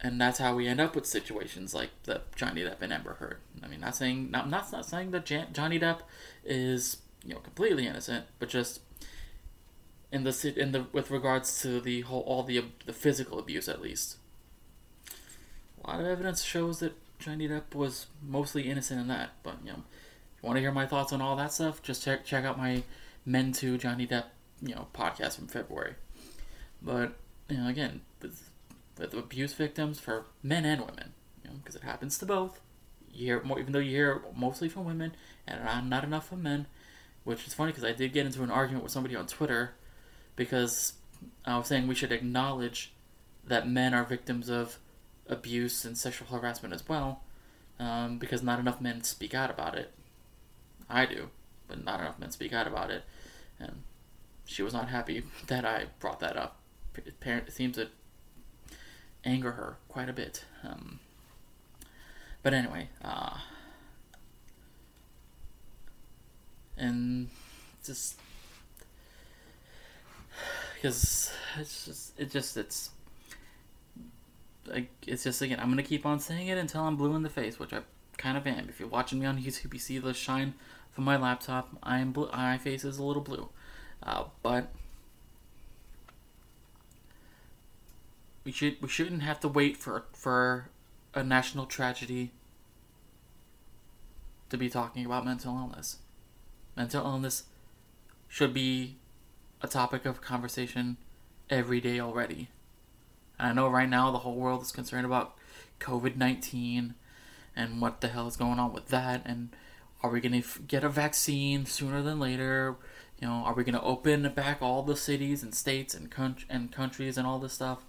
And 0.00 0.20
that's 0.20 0.38
how 0.38 0.56
we 0.56 0.66
end 0.66 0.80
up 0.80 0.96
with 0.96 1.06
situations 1.06 1.74
like 1.74 1.90
the 2.04 2.22
Johnny 2.34 2.62
Depp 2.62 2.82
and 2.82 2.92
Amber 2.92 3.14
Heard. 3.14 3.38
I 3.62 3.68
mean, 3.68 3.80
not 3.80 3.96
saying 3.96 4.30
not 4.30 4.50
not, 4.50 4.70
not 4.72 4.86
saying 4.86 5.12
that 5.12 5.24
Jan- 5.24 5.52
Johnny 5.52 5.78
Depp 5.78 6.00
is 6.44 6.98
you 7.24 7.34
know 7.34 7.40
completely 7.40 7.86
innocent, 7.86 8.26
but 8.38 8.48
just 8.48 8.80
in 10.12 10.24
the 10.24 10.54
in 10.56 10.72
the 10.72 10.86
with 10.92 11.10
regards 11.10 11.60
to 11.62 11.80
the 11.80 12.02
whole 12.02 12.20
all 12.20 12.42
the 12.42 12.62
the 12.84 12.92
physical 12.92 13.38
abuse 13.38 13.68
at 13.68 13.80
least. 13.80 14.16
A 15.82 15.90
lot 15.90 16.00
of 16.00 16.06
evidence 16.06 16.44
shows 16.44 16.78
that 16.78 16.92
Johnny 17.18 17.48
Depp 17.48 17.74
was 17.74 18.06
mostly 18.22 18.68
innocent 18.68 19.00
in 19.00 19.08
that, 19.08 19.30
but 19.42 19.56
you 19.64 19.72
know, 19.72 19.82
if 20.36 20.42
you 20.42 20.46
want 20.46 20.56
to 20.58 20.60
hear 20.60 20.70
my 20.70 20.86
thoughts 20.86 21.12
on 21.12 21.20
all 21.20 21.34
that 21.36 21.52
stuff, 21.52 21.82
just 21.82 22.04
check 22.04 22.24
check 22.24 22.44
out 22.44 22.58
my 22.58 22.82
Men 23.24 23.52
Too 23.52 23.78
Johnny 23.78 24.06
Depp, 24.06 24.26
you 24.60 24.74
know, 24.74 24.86
podcast 24.94 25.36
from 25.36 25.48
February. 25.48 25.94
But 26.82 27.14
you 27.48 27.56
know, 27.56 27.68
again, 27.68 28.02
with, 28.20 28.50
with 28.98 29.14
abuse 29.14 29.54
victims 29.54 29.98
for 29.98 30.26
men 30.42 30.64
and 30.64 30.82
women, 30.82 31.14
you 31.42 31.50
know, 31.50 31.56
because 31.56 31.74
it 31.74 31.82
happens 31.82 32.18
to 32.18 32.26
both. 32.26 32.60
You 33.12 33.26
hear 33.26 33.42
more, 33.42 33.58
even 33.58 33.72
though 33.72 33.78
you 33.78 33.90
hear 33.90 34.22
mostly 34.36 34.68
from 34.68 34.84
women 34.84 35.14
and 35.46 35.88
not 35.88 36.04
enough 36.04 36.28
from 36.28 36.42
men, 36.42 36.66
which 37.24 37.46
is 37.46 37.54
funny 37.54 37.72
because 37.72 37.84
I 37.84 37.92
did 37.92 38.12
get 38.12 38.26
into 38.26 38.42
an 38.42 38.50
argument 38.50 38.84
with 38.84 38.92
somebody 38.92 39.16
on 39.16 39.26
Twitter 39.26 39.72
because 40.36 40.94
I 41.44 41.56
was 41.58 41.66
saying 41.66 41.86
we 41.86 41.94
should 41.94 42.12
acknowledge 42.12 42.92
that 43.46 43.68
men 43.68 43.94
are 43.94 44.04
victims 44.04 44.48
of 44.48 44.78
abuse 45.28 45.84
and 45.84 45.96
sexual 45.96 46.28
harassment 46.28 46.74
as 46.74 46.88
well, 46.88 47.22
um, 47.78 48.18
because 48.18 48.42
not 48.42 48.58
enough 48.58 48.80
men 48.80 49.02
speak 49.02 49.34
out 49.34 49.50
about 49.50 49.76
it. 49.76 49.92
I 50.88 51.06
do, 51.06 51.28
but 51.68 51.84
not 51.84 52.00
enough 52.00 52.18
men 52.18 52.30
speak 52.30 52.52
out 52.52 52.66
about 52.66 52.90
it, 52.90 53.04
and 53.58 53.82
she 54.44 54.62
was 54.62 54.72
not 54.72 54.88
happy 54.88 55.22
that 55.46 55.64
I 55.64 55.86
brought 56.00 56.20
that 56.20 56.36
up. 56.36 56.56
It, 56.94 57.52
seems 57.52 57.76
to 57.76 57.88
anger 59.24 59.52
her 59.52 59.76
quite 59.88 60.08
a 60.08 60.12
bit. 60.12 60.44
Um, 60.62 60.98
but 62.42 62.52
anyway, 62.52 62.88
uh, 63.02 63.38
and 66.76 67.30
just 67.84 68.18
because 70.82 71.32
it's 71.60 71.84
just 71.86 72.20
it 72.20 72.30
just 72.30 72.56
it's 72.56 72.90
like 74.66 74.88
it's 75.06 75.22
just 75.22 75.40
again 75.40 75.60
I'm 75.60 75.68
gonna 75.68 75.84
keep 75.84 76.04
on 76.04 76.18
saying 76.18 76.48
it 76.48 76.58
until 76.58 76.82
I'm 76.82 76.96
blue 76.96 77.14
in 77.14 77.22
the 77.22 77.30
face, 77.30 77.58
which 77.60 77.72
I 77.72 77.82
kind 78.18 78.36
of 78.36 78.46
am. 78.48 78.68
If 78.68 78.80
you're 78.80 78.88
watching 78.88 79.20
me 79.20 79.26
on 79.26 79.38
YouTube, 79.38 79.72
you 79.72 79.78
see 79.78 79.98
the 79.98 80.12
shine 80.12 80.54
from 80.90 81.04
my 81.04 81.16
laptop. 81.16 81.76
I 81.84 81.98
am 81.98 82.10
blue. 82.10 82.28
My 82.32 82.58
face 82.58 82.84
is 82.84 82.98
a 82.98 83.04
little 83.04 83.22
blue, 83.22 83.48
uh, 84.02 84.24
but 84.42 84.72
we 88.44 88.50
should 88.50 88.82
we 88.82 88.88
shouldn't 88.88 89.22
have 89.22 89.38
to 89.40 89.48
wait 89.48 89.76
for 89.76 90.04
for 90.12 90.68
a 91.14 91.22
national 91.22 91.66
tragedy 91.66 92.32
to 94.50 94.58
be 94.58 94.68
talking 94.68 95.06
about 95.06 95.24
mental 95.24 95.56
illness. 95.56 95.98
Mental 96.76 97.04
illness 97.06 97.44
should 98.28 98.52
be 98.52 98.96
a 99.62 99.68
topic 99.68 100.04
of 100.04 100.20
conversation 100.20 100.96
every 101.48 101.80
day 101.80 102.00
already. 102.00 102.48
And 103.38 103.48
I 103.48 103.52
know 103.52 103.68
right 103.68 103.88
now 103.88 104.10
the 104.10 104.18
whole 104.18 104.34
world 104.34 104.62
is 104.62 104.72
concerned 104.72 105.06
about 105.06 105.36
COVID 105.80 106.16
19 106.16 106.94
and 107.54 107.80
what 107.80 108.00
the 108.00 108.08
hell 108.08 108.26
is 108.26 108.36
going 108.36 108.58
on 108.58 108.72
with 108.72 108.88
that. 108.88 109.22
And 109.24 109.50
are 110.02 110.10
we 110.10 110.20
going 110.20 110.32
to 110.32 110.38
f- 110.38 110.60
get 110.66 110.84
a 110.84 110.88
vaccine 110.88 111.66
sooner 111.66 112.02
than 112.02 112.18
later? 112.18 112.76
You 113.20 113.28
know, 113.28 113.34
are 113.34 113.54
we 113.54 113.62
going 113.62 113.74
to 113.74 113.82
open 113.82 114.28
back 114.34 114.60
all 114.60 114.82
the 114.82 114.96
cities 114.96 115.42
and 115.42 115.54
states 115.54 115.94
and, 115.94 116.10
con- 116.10 116.36
and 116.48 116.72
countries 116.72 117.16
and 117.16 117.26
all 117.26 117.38
this 117.38 117.52
stuff? 117.52 117.84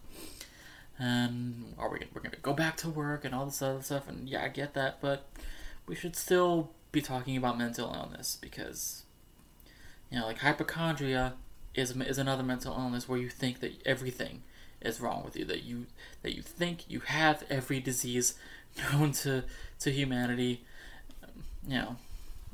And 1.00 1.74
are 1.78 1.90
we 1.90 2.00
we're 2.14 2.22
going 2.22 2.36
to 2.36 2.40
go 2.42 2.54
back 2.54 2.78
to 2.78 2.90
work 2.90 3.26
and 3.26 3.34
all 3.34 3.46
this 3.46 3.62
other 3.62 3.82
stuff? 3.82 4.08
And 4.08 4.30
yeah, 4.30 4.44
I 4.44 4.50
get 4.50 4.76
that, 4.76 5.02
but 5.02 5.28
we 5.88 5.96
should 5.96 6.16
still 6.16 6.72
be 6.92 7.02
talking 7.02 7.36
about 7.36 7.58
mental 7.58 7.92
illness 7.92 8.38
because, 8.40 9.04
you 10.12 10.20
know, 10.20 10.28
like 10.28 10.40
hypochondria 10.40 11.34
is 11.76 11.92
is 11.92 12.18
another 12.18 12.44
mental 12.44 12.76
illness 12.76 13.08
where 13.08 13.20
you 13.20 13.30
think 13.30 13.60
that 13.60 13.82
everything 13.86 14.44
is 14.82 15.00
wrong 15.00 15.24
with 15.24 15.36
you. 15.36 15.46
That 15.46 15.64
you 15.64 15.88
that 16.22 16.36
you 16.36 16.42
think 16.42 16.90
you 16.90 17.02
have 17.02 17.44
every 17.50 17.80
disease 17.80 18.36
known 18.92 19.12
to 19.14 19.44
to 19.80 19.92
humanity. 19.92 20.64
Um, 21.24 21.44
you 21.68 21.78
know, 21.78 21.96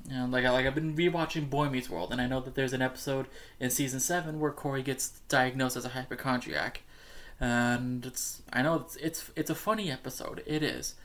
you 0.07 0.15
know, 0.15 0.25
like 0.25 0.43
like 0.45 0.65
I've 0.65 0.75
been 0.75 0.95
rewatching 0.95 1.49
Boy 1.49 1.69
Meets 1.69 1.89
World, 1.89 2.11
and 2.11 2.21
I 2.21 2.27
know 2.27 2.39
that 2.39 2.55
there's 2.55 2.73
an 2.73 2.81
episode 2.81 3.27
in 3.59 3.69
season 3.69 3.99
seven 3.99 4.39
where 4.39 4.51
Corey 4.51 4.83
gets 4.83 5.09
diagnosed 5.27 5.77
as 5.77 5.85
a 5.85 5.89
hypochondriac, 5.89 6.81
and 7.39 8.05
it's 8.05 8.41
I 8.51 8.61
know 8.61 8.75
it's 8.75 8.95
it's 8.97 9.31
it's 9.35 9.49
a 9.49 9.55
funny 9.55 9.91
episode. 9.91 10.43
It 10.45 10.63
is 10.63 10.95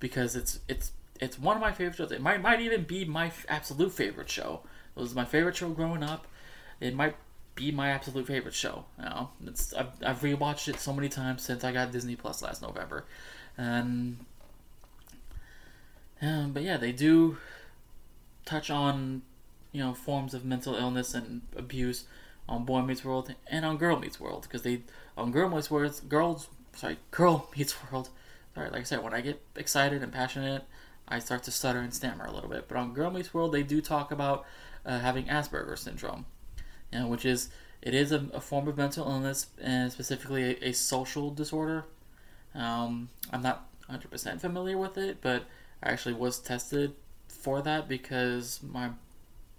because 0.00 0.36
it's 0.36 0.60
it's 0.68 0.92
it's 1.20 1.38
one 1.38 1.56
of 1.56 1.62
my 1.62 1.72
favorite 1.72 1.96
shows. 1.96 2.12
It 2.12 2.20
might 2.20 2.40
might 2.40 2.60
even 2.60 2.84
be 2.84 3.04
my 3.04 3.32
absolute 3.48 3.92
favorite 3.92 4.30
show. 4.30 4.60
It 4.96 5.00
was 5.00 5.14
my 5.14 5.24
favorite 5.24 5.56
show 5.56 5.70
growing 5.70 6.02
up. 6.02 6.26
It 6.80 6.94
might 6.94 7.16
be 7.56 7.72
my 7.72 7.88
absolute 7.88 8.26
favorite 8.26 8.54
show. 8.54 8.84
You 8.98 9.06
know, 9.06 9.30
it's 9.46 9.74
I've, 9.74 9.88
I've 10.04 10.20
rewatched 10.20 10.68
it 10.68 10.78
so 10.78 10.92
many 10.92 11.08
times 11.08 11.42
since 11.42 11.64
I 11.64 11.72
got 11.72 11.90
Disney 11.90 12.14
Plus 12.14 12.42
last 12.42 12.62
November, 12.62 13.04
and 13.58 14.18
um, 16.22 16.52
but 16.52 16.62
yeah, 16.62 16.76
they 16.76 16.92
do 16.92 17.38
touch 18.44 18.70
on 18.70 19.22
you 19.72 19.82
know 19.82 19.92
forms 19.92 20.34
of 20.34 20.44
mental 20.44 20.74
illness 20.76 21.14
and 21.14 21.42
abuse 21.56 22.04
on 22.48 22.64
Boy 22.64 22.82
Meets 22.82 23.04
World 23.04 23.34
and 23.48 23.64
on 23.64 23.76
Girl 23.76 23.98
Meets 23.98 24.20
World 24.20 24.42
because 24.42 24.62
they 24.62 24.82
on 25.16 25.32
Girl 25.32 25.48
Meets 25.48 25.70
World 25.70 26.00
girls 26.08 26.48
sorry 26.74 26.98
Girl 27.10 27.50
Meets 27.56 27.74
World 27.90 28.08
sorry 28.54 28.70
like 28.70 28.80
I 28.80 28.84
said 28.84 29.02
when 29.02 29.12
I 29.12 29.20
get 29.20 29.42
excited 29.56 30.02
and 30.02 30.12
passionate 30.12 30.64
I 31.08 31.18
start 31.18 31.42
to 31.44 31.50
stutter 31.50 31.80
and 31.80 31.92
stammer 31.94 32.24
a 32.24 32.32
little 32.32 32.48
bit. 32.50 32.68
But 32.68 32.78
on 32.78 32.92
Girl 32.94 33.10
Meets 33.10 33.34
World 33.34 33.52
they 33.52 33.62
do 33.62 33.80
talk 33.80 34.10
about 34.12 34.44
uh, 34.84 35.00
having 35.00 35.26
Asperger's 35.26 35.80
syndrome 35.80 36.26
you 36.92 37.00
know, 37.00 37.06
which 37.06 37.24
is 37.24 37.48
it 37.82 37.94
is 37.94 38.12
a, 38.12 38.26
a 38.32 38.40
form 38.40 38.68
of 38.68 38.76
mental 38.76 39.06
illness 39.06 39.46
and 39.60 39.92
specifically 39.92 40.42
a, 40.42 40.68
a 40.68 40.72
social 40.72 41.30
disorder 41.30 41.84
um, 42.54 43.08
I'm 43.32 43.42
not 43.42 43.68
100% 43.90 44.40
familiar 44.40 44.78
with 44.78 44.98
it 44.98 45.18
but 45.20 45.44
I 45.82 45.90
actually 45.90 46.14
was 46.14 46.38
tested 46.38 46.94
for 47.28 47.62
that 47.62 47.88
because 47.88 48.60
my 48.62 48.86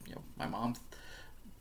you 0.08 0.16
know 0.16 0.22
my 0.38 0.48
mom 0.48 0.76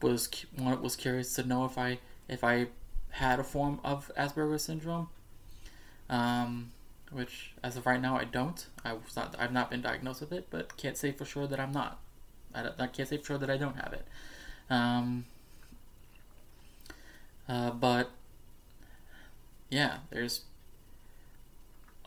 was 0.02 0.28
was 0.58 0.96
curious 0.96 1.34
to 1.34 1.42
know 1.42 1.64
if 1.64 1.78
I 1.78 1.98
if 2.28 2.42
I 2.44 2.68
had 3.10 3.40
a 3.40 3.44
form 3.44 3.80
of 3.82 4.10
Asperger's 4.16 4.62
syndrome. 4.62 5.08
Um, 6.08 6.70
which 7.10 7.52
as 7.62 7.76
of 7.76 7.86
right 7.86 8.00
now 8.00 8.16
I 8.16 8.24
don't. 8.24 8.66
I 8.84 8.92
was 8.92 9.16
not. 9.16 9.34
I've 9.38 9.52
not 9.52 9.70
been 9.70 9.80
diagnosed 9.80 10.20
with 10.20 10.32
it, 10.32 10.48
but 10.50 10.76
can't 10.76 10.96
say 10.96 11.12
for 11.12 11.24
sure 11.24 11.46
that 11.46 11.58
I'm 11.58 11.72
not. 11.72 11.98
I, 12.54 12.68
I 12.78 12.86
can't 12.88 13.08
say 13.08 13.16
for 13.16 13.24
sure 13.24 13.38
that 13.38 13.50
I 13.50 13.56
don't 13.56 13.76
have 13.76 13.92
it. 13.92 14.06
Um, 14.70 15.24
uh, 17.48 17.70
but 17.70 18.10
yeah, 19.70 19.98
there's 20.10 20.42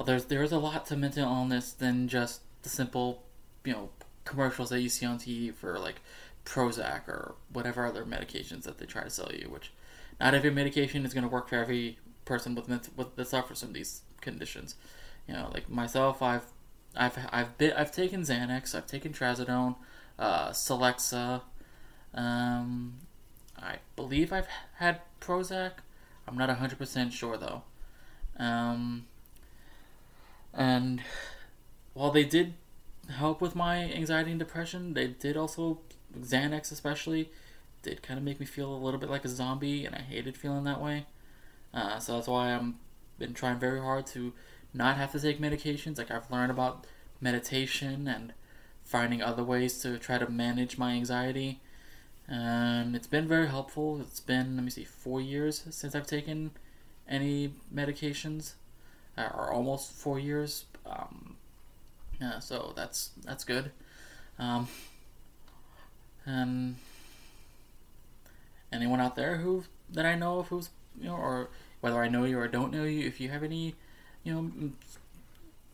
there's 0.06 0.26
there's 0.26 0.52
a 0.52 0.60
lot 0.60 0.86
to 0.88 0.96
mental 0.96 1.24
illness 1.24 1.74
than 1.74 2.08
just 2.08 2.42
the 2.64 2.70
simple, 2.70 3.24
you 3.64 3.74
know, 3.74 3.90
commercials 4.26 4.70
that 4.70 4.82
you 4.82 4.90
see 4.90 5.06
on 5.06 5.18
TV 5.18 5.54
for 5.54 5.78
like 5.80 6.02
Prozac 6.46 7.08
or 7.08 7.36
whatever 7.52 7.86
other 7.86 8.06
medications 8.06 8.64
that 8.64 8.78
they 8.78 8.86
try 8.86 9.04
to 9.04 9.10
sell 9.10 9.32
you. 9.32 9.50
Which 9.50 9.72
not 10.20 10.34
every 10.34 10.52
medication 10.52 11.06
is 11.06 11.14
going 11.14 11.24
to 11.24 11.30
work 11.30 11.50
for 11.50 11.56
every 11.56 11.98
person 12.26 12.56
with 12.56 12.70
with 12.96 13.16
that 13.16 13.28
suffers 13.28 13.62
from 13.62 13.74
these 13.74 14.02
conditions. 14.22 14.76
You 15.28 15.34
know, 15.36 15.50
like 15.54 15.70
myself, 15.70 16.22
I've 16.22 16.46
I've 16.96 17.18
I've 17.32 17.58
been 17.58 17.74
I've 17.74 17.92
taken 17.92 18.22
Xanax, 18.22 18.74
I've 18.74 18.88
taken 18.88 19.14
Trazodone, 19.14 19.76
uh, 20.18 20.50
Celexa. 20.50 21.42
Um, 22.14 22.96
I 23.62 23.78
believe 23.96 24.32
I've 24.32 24.48
had 24.78 25.02
Prozac. 25.22 25.72
I'm 26.28 26.38
not 26.38 26.50
hundred 26.50 26.78
percent 26.78 27.14
sure 27.14 27.38
though. 27.38 27.64
Um, 28.38 29.06
and 30.54 31.02
while 31.94 32.12
they 32.12 32.24
did 32.24 32.54
help 33.10 33.42
with 33.42 33.56
my 33.56 33.92
anxiety 33.92 34.32
and 34.32 34.40
depression. 34.40 34.94
They 34.94 35.08
did 35.08 35.36
also 35.36 35.80
Xanax, 36.20 36.72
especially, 36.72 37.30
did 37.82 38.02
kind 38.02 38.18
of 38.18 38.24
make 38.24 38.40
me 38.40 38.46
feel 38.46 38.74
a 38.74 38.78
little 38.78 39.00
bit 39.00 39.10
like 39.10 39.26
a 39.26 39.30
zombie, 39.30 39.86
and 39.86 39.96
I 39.96 40.00
hated 40.00 40.38
feeling 40.38 40.64
that 40.66 40.82
way. 40.82 41.06
Uh, 41.74 42.00
so 42.00 42.16
that's 42.16 42.28
why 42.28 42.52
I'm 42.54 42.78
been 43.18 43.34
trying 43.34 43.60
very 43.60 43.82
hard 43.82 44.08
to 44.08 44.34
not 44.74 44.96
have 44.98 45.12
to 45.12 45.20
take 45.20 45.42
medications. 45.42 45.98
Like 45.98 46.12
I've 46.12 46.32
learned 46.32 46.52
about 46.52 46.86
meditation 47.20 48.08
and 48.08 48.34
finding 48.84 49.22
other 49.22 49.44
ways 49.44 49.78
to 49.80 49.98
try 49.98 50.18
to 50.18 50.30
manage 50.30 50.78
my 50.78 50.94
anxiety. 50.94 51.60
And 52.30 52.96
it's 52.96 53.08
been 53.08 53.28
very 53.28 53.48
helpful. 53.48 54.00
It's 54.02 54.20
been, 54.20 54.56
let 54.56 54.64
me 54.64 54.70
see, 54.70 54.84
four 54.84 55.20
years 55.20 55.64
since 55.72 55.96
I've 55.96 56.06
taken 56.06 56.52
any 57.08 57.52
medications, 57.74 58.54
uh, 59.18 59.30
or 59.34 59.52
almost 59.52 59.92
four 59.92 60.20
years. 60.20 60.66
Um, 60.86 61.38
yeah, 62.22 62.38
so 62.38 62.72
that's 62.76 63.10
that's 63.26 63.44
good. 63.44 63.72
Um, 64.38 64.68
and 66.26 66.76
anyone 68.72 69.00
out 69.00 69.16
there 69.16 69.38
who 69.38 69.64
that 69.92 70.06
I 70.06 70.14
know 70.14 70.40
of 70.40 70.50
who's 70.50 70.70
you 71.00 71.08
know, 71.08 71.16
or 71.16 71.50
whether 71.82 72.04
I 72.04 72.10
know 72.10 72.26
you 72.26 72.38
or 72.38 72.48
don't 72.48 72.72
know 72.72 72.84
you, 72.84 73.08
if 73.08 73.20
you 73.20 73.30
have 73.30 73.42
any, 73.42 73.74
you 74.24 74.34
know, 74.34 74.72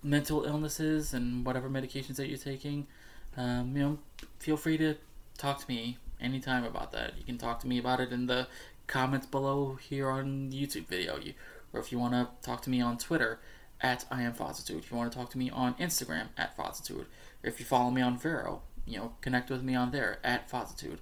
mental 0.03 0.45
illnesses 0.45 1.13
and 1.13 1.45
whatever 1.45 1.69
medications 1.69 2.15
that 2.15 2.27
you're 2.27 2.37
taking, 2.37 2.87
um, 3.35 3.75
you 3.75 3.83
know, 3.83 3.97
feel 4.39 4.55
free 4.55 4.77
to 4.77 4.95
talk 5.37 5.59
to 5.59 5.65
me 5.67 5.97
anytime 6.19 6.63
about 6.63 6.91
that. 6.91 7.17
You 7.17 7.23
can 7.23 7.37
talk 7.37 7.59
to 7.61 7.67
me 7.67 7.77
about 7.77 7.99
it 7.99 8.11
in 8.11 8.27
the 8.27 8.47
comments 8.87 9.25
below 9.25 9.75
here 9.75 10.09
on 10.09 10.51
YouTube 10.51 10.87
video. 10.87 11.19
You, 11.19 11.33
or 11.73 11.79
if 11.79 11.91
you 11.91 11.99
want 11.99 12.13
to 12.13 12.29
talk 12.45 12.61
to 12.63 12.69
me 12.69 12.81
on 12.81 12.97
Twitter 12.97 13.39
at 13.81 14.05
I 14.09 14.23
am 14.23 14.33
Fozzitude. 14.33 14.79
If 14.79 14.91
you 14.91 14.97
want 14.97 15.11
to 15.11 15.17
talk 15.17 15.29
to 15.31 15.37
me 15.37 15.49
on 15.49 15.73
Instagram 15.75 16.27
at 16.37 16.57
Fozzitude, 16.57 17.05
or 17.43 17.49
if 17.49 17.59
you 17.59 17.65
follow 17.65 17.91
me 17.91 18.01
on 18.01 18.17
Vero, 18.17 18.61
you 18.85 18.97
know, 18.97 19.13
connect 19.21 19.49
with 19.49 19.63
me 19.63 19.75
on 19.75 19.91
there 19.91 20.19
at 20.23 20.49
Fozzitude. 20.49 20.99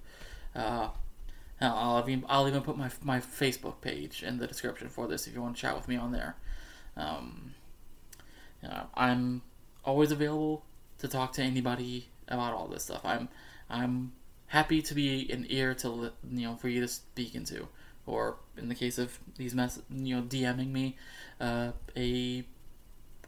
Uh, 0.54 0.88
I'll 1.60 2.00
even 2.08 2.24
I'll 2.28 2.48
even 2.48 2.62
put 2.62 2.76
my 2.76 2.90
my 3.02 3.20
Facebook 3.20 3.80
page 3.80 4.22
in 4.22 4.38
the 4.38 4.46
description 4.46 4.88
for 4.88 5.06
this 5.06 5.26
if 5.26 5.34
you 5.34 5.42
want 5.42 5.56
to 5.56 5.62
chat 5.62 5.76
with 5.76 5.88
me 5.88 5.96
on 5.96 6.12
there. 6.12 6.36
Um, 6.96 7.54
you 8.62 8.68
know, 8.68 8.86
I'm 8.94 9.42
always 9.84 10.10
available 10.10 10.64
to 10.98 11.08
talk 11.08 11.32
to 11.34 11.42
anybody 11.42 12.08
about 12.28 12.54
all 12.54 12.66
this 12.66 12.84
stuff. 12.84 13.02
I'm 13.04 13.28
I'm 13.70 14.12
happy 14.48 14.82
to 14.82 14.94
be 14.94 15.30
an 15.32 15.46
ear 15.48 15.74
to 15.74 16.12
you 16.30 16.46
know 16.46 16.56
for 16.56 16.68
you 16.68 16.80
to 16.80 16.88
speak 16.88 17.34
into, 17.34 17.68
or 18.06 18.36
in 18.56 18.68
the 18.68 18.74
case 18.74 18.98
of 18.98 19.18
these 19.36 19.54
mess 19.54 19.80
you 19.90 20.16
know 20.16 20.22
DMing 20.22 20.70
me, 20.70 20.96
uh, 21.40 21.72
a 21.96 22.44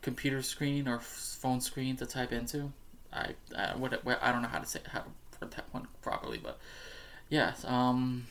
computer 0.02 0.42
screen 0.42 0.86
or 0.86 1.00
phone 1.00 1.60
screen 1.60 1.96
to 1.96 2.06
type 2.06 2.32
into. 2.32 2.72
I 3.12 3.34
I, 3.56 3.76
what, 3.76 4.00
I 4.22 4.32
don't 4.32 4.42
know 4.42 4.48
how 4.48 4.60
to 4.60 4.66
say 4.66 4.80
how 4.88 5.00
to 5.00 5.06
put 5.38 5.50
that 5.52 5.66
one 5.72 5.88
properly, 6.02 6.38
but 6.42 6.58
yes, 7.28 7.64
um, 7.64 8.26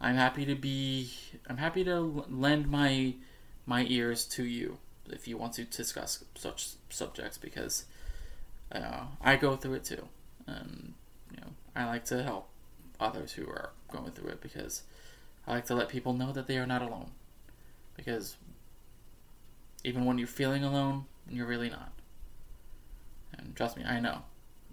I'm 0.00 0.16
happy 0.16 0.44
to 0.44 0.54
be. 0.54 1.10
I'm 1.48 1.56
happy 1.56 1.84
to 1.84 2.24
lend 2.28 2.68
my 2.68 3.14
my 3.66 3.86
ears 3.88 4.24
to 4.26 4.44
you 4.44 4.78
if 5.08 5.28
you 5.28 5.36
want 5.36 5.54
to 5.54 5.64
discuss 5.64 6.24
such 6.34 6.70
subjects 6.90 7.38
because 7.38 7.84
uh, 8.72 9.04
I 9.20 9.36
go 9.36 9.56
through 9.56 9.74
it 9.74 9.84
too, 9.84 10.08
and 10.46 10.94
know 11.36 11.52
I 11.74 11.86
like 11.86 12.04
to 12.06 12.22
help 12.22 12.48
others 13.00 13.32
who 13.32 13.46
are 13.48 13.70
going 13.90 14.12
through 14.12 14.30
it 14.30 14.40
because 14.40 14.82
I 15.46 15.52
like 15.52 15.66
to 15.66 15.74
let 15.74 15.88
people 15.88 16.12
know 16.12 16.32
that 16.32 16.46
they 16.46 16.58
are 16.58 16.66
not 16.66 16.82
alone 16.82 17.10
because 17.96 18.36
even 19.84 20.04
when 20.04 20.18
you're 20.18 20.26
feeling 20.26 20.64
alone, 20.64 21.04
you're 21.28 21.46
really 21.46 21.68
not. 21.68 21.92
And 23.36 23.54
trust 23.54 23.76
me, 23.76 23.84
I 23.84 24.00
know. 24.00 24.22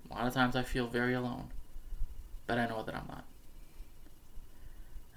A 0.09 0.13
lot 0.13 0.27
of 0.27 0.33
times 0.33 0.55
I 0.55 0.63
feel 0.63 0.87
very 0.87 1.13
alone, 1.13 1.49
but 2.47 2.57
I 2.57 2.67
know 2.67 2.83
that 2.83 2.95
I'm 2.95 3.07
not. 3.07 3.25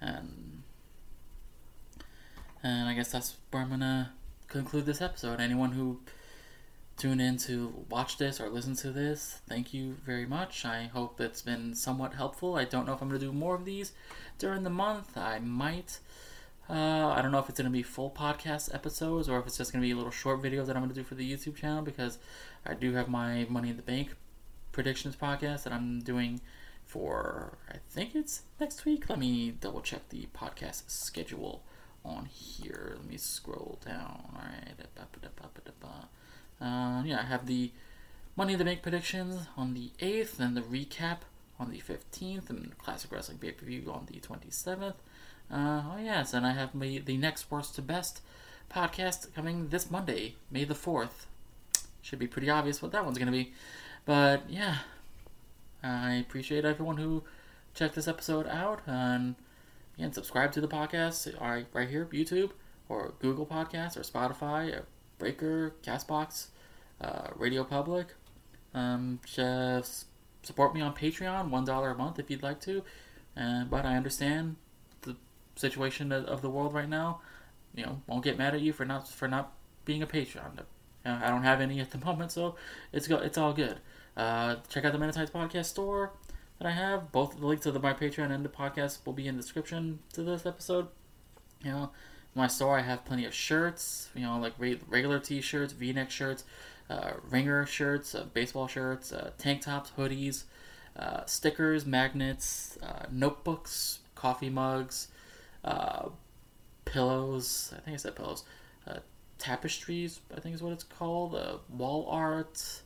And 0.01 0.63
and 2.63 2.89
I 2.89 2.95
guess 2.95 3.13
that's 3.13 3.37
where 3.51 3.63
I'm 3.63 3.71
gonna 3.71 4.13
conclude 4.49 4.87
this 4.87 5.01
episode. 5.01 5.41
Anyone 5.41 5.73
who 5.73 6.01
tuned 6.97 7.21
in 7.21 7.37
to 7.39 7.85
watch 7.89 8.19
this 8.19 8.41
or 8.41 8.49
listen 8.49 8.77
to 8.77 8.91
this, 8.91 9.41
thank 9.49 9.75
you 9.75 9.97
very 10.05 10.27
much. 10.27 10.65
I 10.65 10.85
hope 10.85 11.21
it's 11.21 11.43
been 11.43 11.75
somewhat 11.75 12.15
helpful. 12.15 12.55
I 12.55 12.65
don't 12.65 12.87
know 12.87 12.95
if 12.95 13.03
I'm 13.03 13.09
gonna 13.09 13.19
do 13.19 13.33
more 13.33 13.55
of 13.55 13.65
these 13.65 13.93
during 14.39 14.63
the 14.63 14.71
month. 14.71 15.17
I 15.17 15.39
might. 15.39 15.99
Uh, 16.69 17.13
I 17.15 17.21
don't 17.21 17.31
know 17.31 17.39
if 17.39 17.51
it's 17.51 17.59
going 17.59 17.71
to 17.71 17.77
be 17.77 17.83
full 17.83 18.11
podcast 18.11 18.75
episodes 18.75 19.29
or 19.29 19.39
if 19.39 19.47
it's 19.47 19.59
just 19.59 19.71
going 19.71 19.83
to 19.83 19.87
be 19.87 19.93
little 19.93 20.11
short 20.11 20.41
videos 20.43 20.67
that 20.67 20.77
I'm 20.77 20.83
going 20.83 20.89
to 20.89 20.95
do 20.95 21.05
for 21.05 21.15
the 21.15 21.31
YouTube 21.31 21.57
channel 21.57 21.83
because 21.83 22.19
I 22.65 22.73
do 22.73 22.95
have 22.95 23.07
my 23.07 23.47
Money 23.51 23.69
in 23.69 23.77
the 23.77 23.83
Bank 23.83 24.15
predictions 24.73 25.15
podcast 25.15 25.65
that 25.65 25.75
I'm 25.75 26.01
doing 26.01 26.41
for, 26.87 27.59
I 27.71 27.77
think 27.91 28.15
it's 28.15 28.43
next 28.59 28.87
week. 28.87 29.11
Let 29.11 29.19
me 29.19 29.51
double 29.51 29.83
check 29.83 30.09
the 30.09 30.27
podcast 30.35 30.89
schedule 30.91 31.63
on 32.03 32.27
here. 32.27 32.95
Let 32.97 33.07
me 33.07 33.19
scroll 33.19 33.79
down. 33.85 34.25
All 34.33 34.41
right. 34.41 34.75
Uh, 36.61 37.03
yeah, 37.05 37.21
I 37.21 37.27
have 37.27 37.47
the 37.47 37.73
Money 38.37 38.55
the 38.55 38.65
Bank 38.65 38.83
predictions 38.83 39.47
on 39.57 39.75
the 39.75 39.91
8th 40.01 40.41
and 40.41 40.57
the 40.57 40.61
recap 40.63 41.19
on 41.59 41.71
the 41.71 41.81
15th, 41.81 42.51
and 42.51 42.77
Classic 42.79 43.11
Wrestling 43.13 43.39
pay 43.39 43.53
per 43.53 43.65
view 43.65 43.91
on 43.93 44.07
the 44.07 44.19
27th. 44.19 44.95
Uh, 45.51 45.83
oh, 45.87 45.99
yes, 46.03 46.35
and 46.35 46.47
I 46.47 46.53
have 46.53 46.75
my, 46.75 47.01
the 47.05 47.17
next 47.17 47.51
Worst 47.51 47.75
to 47.77 47.83
Best 47.83 48.21
podcast 48.71 49.33
coming 49.35 49.69
this 49.69 49.91
Monday, 49.91 50.35
May 50.51 50.65
the 50.65 50.75
4th. 50.75 51.27
Should 52.03 52.19
be 52.19 52.27
pretty 52.27 52.51
obvious 52.51 52.83
what 52.83 52.93
that 52.93 53.05
one's 53.05 53.19
going 53.19 53.27
to 53.27 53.33
be. 53.33 53.53
But 54.05 54.49
yeah, 54.49 54.79
I 55.83 56.15
appreciate 56.15 56.65
everyone 56.65 56.97
who 56.97 57.25
checked 57.75 57.95
this 57.95 58.09
episode 58.09 58.47
out. 58.47 58.81
And 58.87 59.37
again, 59.97 60.13
subscribe 60.13 60.53
to 60.53 60.61
the 60.61 60.69
podcast 60.69 61.41
right, 61.41 61.67
right 61.73 61.89
here, 61.89 62.07
YouTube, 62.13 62.51
or 62.89 63.15
Google 63.21 63.47
Podcasts, 63.47 63.97
or 63.97 64.01
Spotify, 64.01 64.75
or 64.75 64.87
Breaker, 65.19 65.75
Castbox, 65.83 66.49
uh, 67.01 67.29
Radio 67.37 67.65
Public. 67.65 68.15
Um, 68.75 69.21
just 69.25 70.07
support 70.43 70.75
me 70.75 70.81
on 70.81 70.95
Patreon, 70.95 71.51
$1 71.51 71.93
a 71.93 71.95
month 71.95 72.19
if 72.19 72.31
you'd 72.31 72.43
like 72.43 72.61
to. 72.63 72.83
Uh, 73.37 73.65
but 73.65 73.85
I 73.85 73.97
understand 73.97 74.57
the 75.03 75.17
situation 75.57 76.13
of 76.13 76.43
the 76.43 76.51
world 76.51 76.75
right 76.75 76.89
now. 76.89 77.21
You 77.75 77.87
know, 77.87 78.03
won't 78.07 78.25
get 78.25 78.39
mad 78.39 78.55
at 78.55 78.61
you 78.61 78.73
for 78.73 78.85
not 78.85 79.09
for 79.09 79.27
not 79.27 79.53
being 79.85 80.03
a 80.03 80.07
Patreon. 80.07 80.61
I 81.05 81.29
don't 81.29 81.43
have 81.43 81.61
any 81.61 81.81
at 81.81 81.91
the 81.91 81.99
moment, 82.05 82.31
so 82.31 82.55
it's 82.93 83.09
go, 83.09 83.17
it's 83.17 83.37
all 83.37 83.53
good. 83.53 83.79
Uh, 84.17 84.57
check 84.69 84.85
out 84.85 84.93
the 84.93 84.99
Men 84.99 85.09
In 85.09 85.15
Tights 85.15 85.31
Podcast 85.31 85.67
store 85.67 86.13
that 86.59 86.69
I 86.69 86.71
have. 86.71 87.11
Both 87.11 87.39
the 87.39 87.47
links 87.47 87.65
to 87.65 87.73
the, 87.73 87.81
my 87.81 87.93
Patreon 87.93 88.31
and 88.31 88.45
the 88.45 88.49
podcast 88.49 88.99
will 89.05 89.13
be 89.13 89.27
in 89.27 89.37
the 89.37 89.43
description 89.43 89.99
to 90.13 90.23
this 90.23 90.47
episode. 90.47 90.89
You 91.63 91.73
know, 91.73 91.91
my 92.35 92.47
store 92.47 92.79
I 92.79 92.83
have 92.83 93.05
plenty 93.05 93.25
of 93.25 93.35
shirts. 93.35 94.09
You 94.15 94.23
know, 94.23 94.39
like 94.39 94.55
regular 94.59 95.19
T-shirts, 95.19 95.73
V-neck 95.73 96.11
shirts, 96.11 96.45
uh, 96.91 97.13
ringer 97.31 97.65
shirts, 97.67 98.15
uh, 98.15 98.27
baseball 98.33 98.67
shirts, 98.67 99.13
uh, 99.13 99.31
tank 99.39 99.63
tops, 99.63 99.93
hoodies, 99.97 100.45
uh, 100.97 101.25
stickers, 101.27 101.87
magnets, 101.87 102.79
uh, 102.83 103.07
notebooks, 103.11 104.01
coffee 104.15 104.51
mugs, 104.51 105.09
uh, 105.65 106.09
pillows. 106.85 107.73
I 107.77 107.81
think 107.81 107.95
I 107.95 107.99
said 107.99 108.17
pillows. 108.17 108.45
tapestries, 109.37 110.21
I 110.35 110.41
think 110.41 110.55
is 110.55 110.63
what 110.63 110.73
it's 110.73 110.85
called. 110.85 111.33
wall 111.69 112.07
art. 112.09 112.83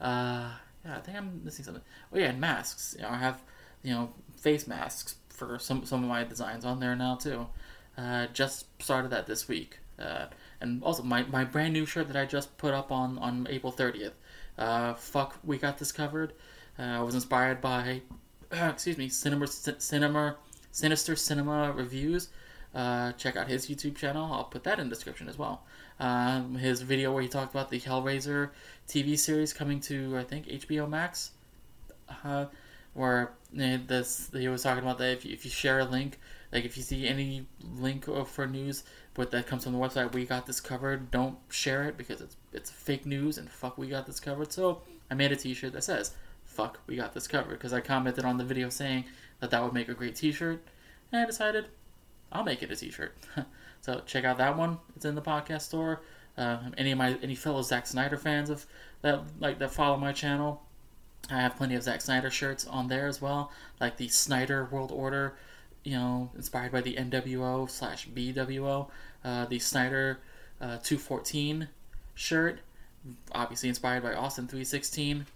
yeah, 0.00 0.52
I 0.86 1.00
think 1.00 1.16
I'm 1.16 1.42
missing 1.44 1.64
something. 1.64 1.82
Oh 2.12 2.18
yeah, 2.18 2.26
and 2.26 2.40
masks. 2.40 2.94
You 2.96 3.02
know, 3.02 3.10
I 3.10 3.16
have 3.16 3.42
you 3.82 3.92
know 3.92 4.12
face 4.36 4.66
masks 4.66 5.16
for 5.28 5.58
some 5.58 5.84
some 5.84 6.02
of 6.02 6.08
my 6.08 6.24
designs 6.24 6.64
on 6.64 6.80
there 6.80 6.94
now 6.94 7.16
too. 7.16 7.46
Just 8.32 8.66
started 8.82 9.10
that 9.10 9.26
this 9.26 9.48
week. 9.48 9.78
Uh, 9.98 10.26
and 10.60 10.82
also 10.82 11.02
my, 11.02 11.22
my 11.24 11.44
brand 11.44 11.72
new 11.72 11.86
shirt 11.86 12.08
that 12.08 12.16
I 12.16 12.24
just 12.24 12.56
put 12.58 12.74
up 12.74 12.90
on, 12.90 13.18
on 13.18 13.46
April 13.50 13.72
30th. 13.72 14.12
Uh, 14.58 14.94
fuck, 14.94 15.38
we 15.44 15.58
got 15.58 15.78
this 15.78 15.92
covered. 15.92 16.32
Uh, 16.78 16.82
I 16.82 17.00
was 17.02 17.14
inspired 17.14 17.60
by, 17.60 18.02
excuse 18.52 18.98
me, 18.98 19.08
Cinema, 19.08 19.46
Cinema, 19.46 20.36
Sinister 20.72 21.16
Cinema 21.16 21.72
Reviews. 21.72 22.28
Uh, 22.74 23.12
check 23.12 23.36
out 23.36 23.48
his 23.48 23.66
YouTube 23.66 23.96
channel. 23.96 24.32
I'll 24.32 24.44
put 24.44 24.64
that 24.64 24.78
in 24.78 24.88
the 24.88 24.94
description 24.94 25.28
as 25.28 25.36
well. 25.36 25.64
Um, 25.98 26.54
his 26.54 26.82
video 26.82 27.12
where 27.12 27.22
he 27.22 27.28
talked 27.28 27.52
about 27.52 27.68
the 27.70 27.80
Hellraiser 27.80 28.50
TV 28.88 29.18
series 29.18 29.52
coming 29.52 29.80
to, 29.80 30.16
I 30.16 30.24
think, 30.24 30.46
HBO 30.46 30.88
Max. 30.88 31.32
Uh, 32.24 32.46
where 32.92 33.32
eh, 33.58 33.78
this 33.86 34.30
he 34.32 34.48
was 34.48 34.62
talking 34.62 34.82
about 34.82 34.98
that 34.98 35.12
if 35.12 35.24
you, 35.24 35.32
if 35.32 35.44
you 35.44 35.50
share 35.50 35.80
a 35.80 35.84
link, 35.84 36.18
like 36.52 36.64
if 36.64 36.76
you 36.76 36.82
see 36.82 37.06
any 37.06 37.46
link 37.62 38.06
for 38.26 38.46
news 38.46 38.84
but 39.14 39.30
that 39.32 39.46
comes 39.46 39.64
from 39.64 39.72
the 39.72 39.78
website, 39.78 40.14
we 40.14 40.24
got 40.24 40.46
this 40.46 40.60
covered. 40.60 41.10
Don't 41.10 41.36
share 41.48 41.84
it 41.84 41.96
because 41.96 42.20
it's 42.20 42.36
it's 42.52 42.70
fake 42.70 43.06
news 43.06 43.38
and 43.38 43.50
fuck, 43.50 43.76
we 43.76 43.88
got 43.88 44.06
this 44.06 44.20
covered. 44.20 44.52
So 44.52 44.82
I 45.10 45.14
made 45.14 45.32
a 45.32 45.36
T-shirt 45.36 45.72
that 45.72 45.84
says 45.84 46.14
"fuck, 46.44 46.78
we 46.86 46.96
got 46.96 47.12
this 47.12 47.26
covered" 47.26 47.58
because 47.58 47.72
I 47.72 47.80
commented 47.80 48.24
on 48.24 48.38
the 48.38 48.44
video 48.44 48.68
saying 48.68 49.04
that 49.40 49.50
that 49.50 49.62
would 49.62 49.72
make 49.74 49.88
a 49.88 49.94
great 49.94 50.14
T-shirt, 50.14 50.62
and 51.12 51.22
I 51.22 51.26
decided 51.26 51.66
I'll 52.32 52.44
make 52.44 52.62
it 52.62 52.70
a 52.70 52.76
T-shirt. 52.76 53.14
so 53.80 54.00
check 54.06 54.24
out 54.24 54.38
that 54.38 54.56
one. 54.56 54.78
It's 54.94 55.04
in 55.04 55.16
the 55.16 55.22
podcast 55.22 55.62
store. 55.62 56.02
Uh, 56.38 56.58
any 56.78 56.92
of 56.92 56.98
my 56.98 57.18
any 57.22 57.34
fellow 57.34 57.62
Zack 57.62 57.86
Snyder 57.86 58.16
fans 58.16 58.48
of 58.48 58.64
that 59.02 59.22
like 59.40 59.58
that 59.58 59.72
follow 59.72 59.96
my 59.96 60.12
channel, 60.12 60.62
I 61.28 61.40
have 61.40 61.56
plenty 61.56 61.74
of 61.74 61.82
Zack 61.82 62.00
Snyder 62.00 62.30
shirts 62.30 62.64
on 62.64 62.86
there 62.86 63.08
as 63.08 63.20
well, 63.20 63.50
like 63.80 63.96
the 63.96 64.06
Snyder 64.08 64.68
World 64.70 64.92
Order 64.92 65.34
you 65.84 65.92
know, 65.92 66.30
inspired 66.36 66.72
by 66.72 66.80
the 66.80 66.94
NWO 66.94 67.68
slash 67.68 68.08
BWO, 68.08 68.88
uh, 69.24 69.46
the 69.46 69.58
Snyder 69.58 70.18
uh, 70.60 70.78
214 70.82 71.68
shirt, 72.14 72.60
obviously 73.32 73.68
inspired 73.68 74.02
by 74.02 74.14
Austin 74.14 74.46
316, 74.46 75.26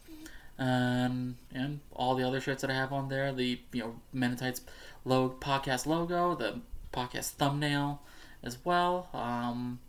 um, 0.58 1.36
and 1.52 1.80
all 1.92 2.14
the 2.14 2.26
other 2.26 2.40
shirts 2.40 2.60
that 2.62 2.70
I 2.70 2.74
have 2.74 2.92
on 2.92 3.08
there. 3.08 3.32
The 3.32 3.58
you 3.72 3.80
know 3.80 3.96
Men 4.12 4.32
In 4.32 4.36
Tights 4.36 4.60
logo 5.04 5.34
podcast 5.40 5.86
logo, 5.86 6.34
the 6.34 6.60
podcast 6.92 7.30
thumbnail 7.30 8.00
as 8.42 8.58
well. 8.64 9.08
Um, 9.12 9.80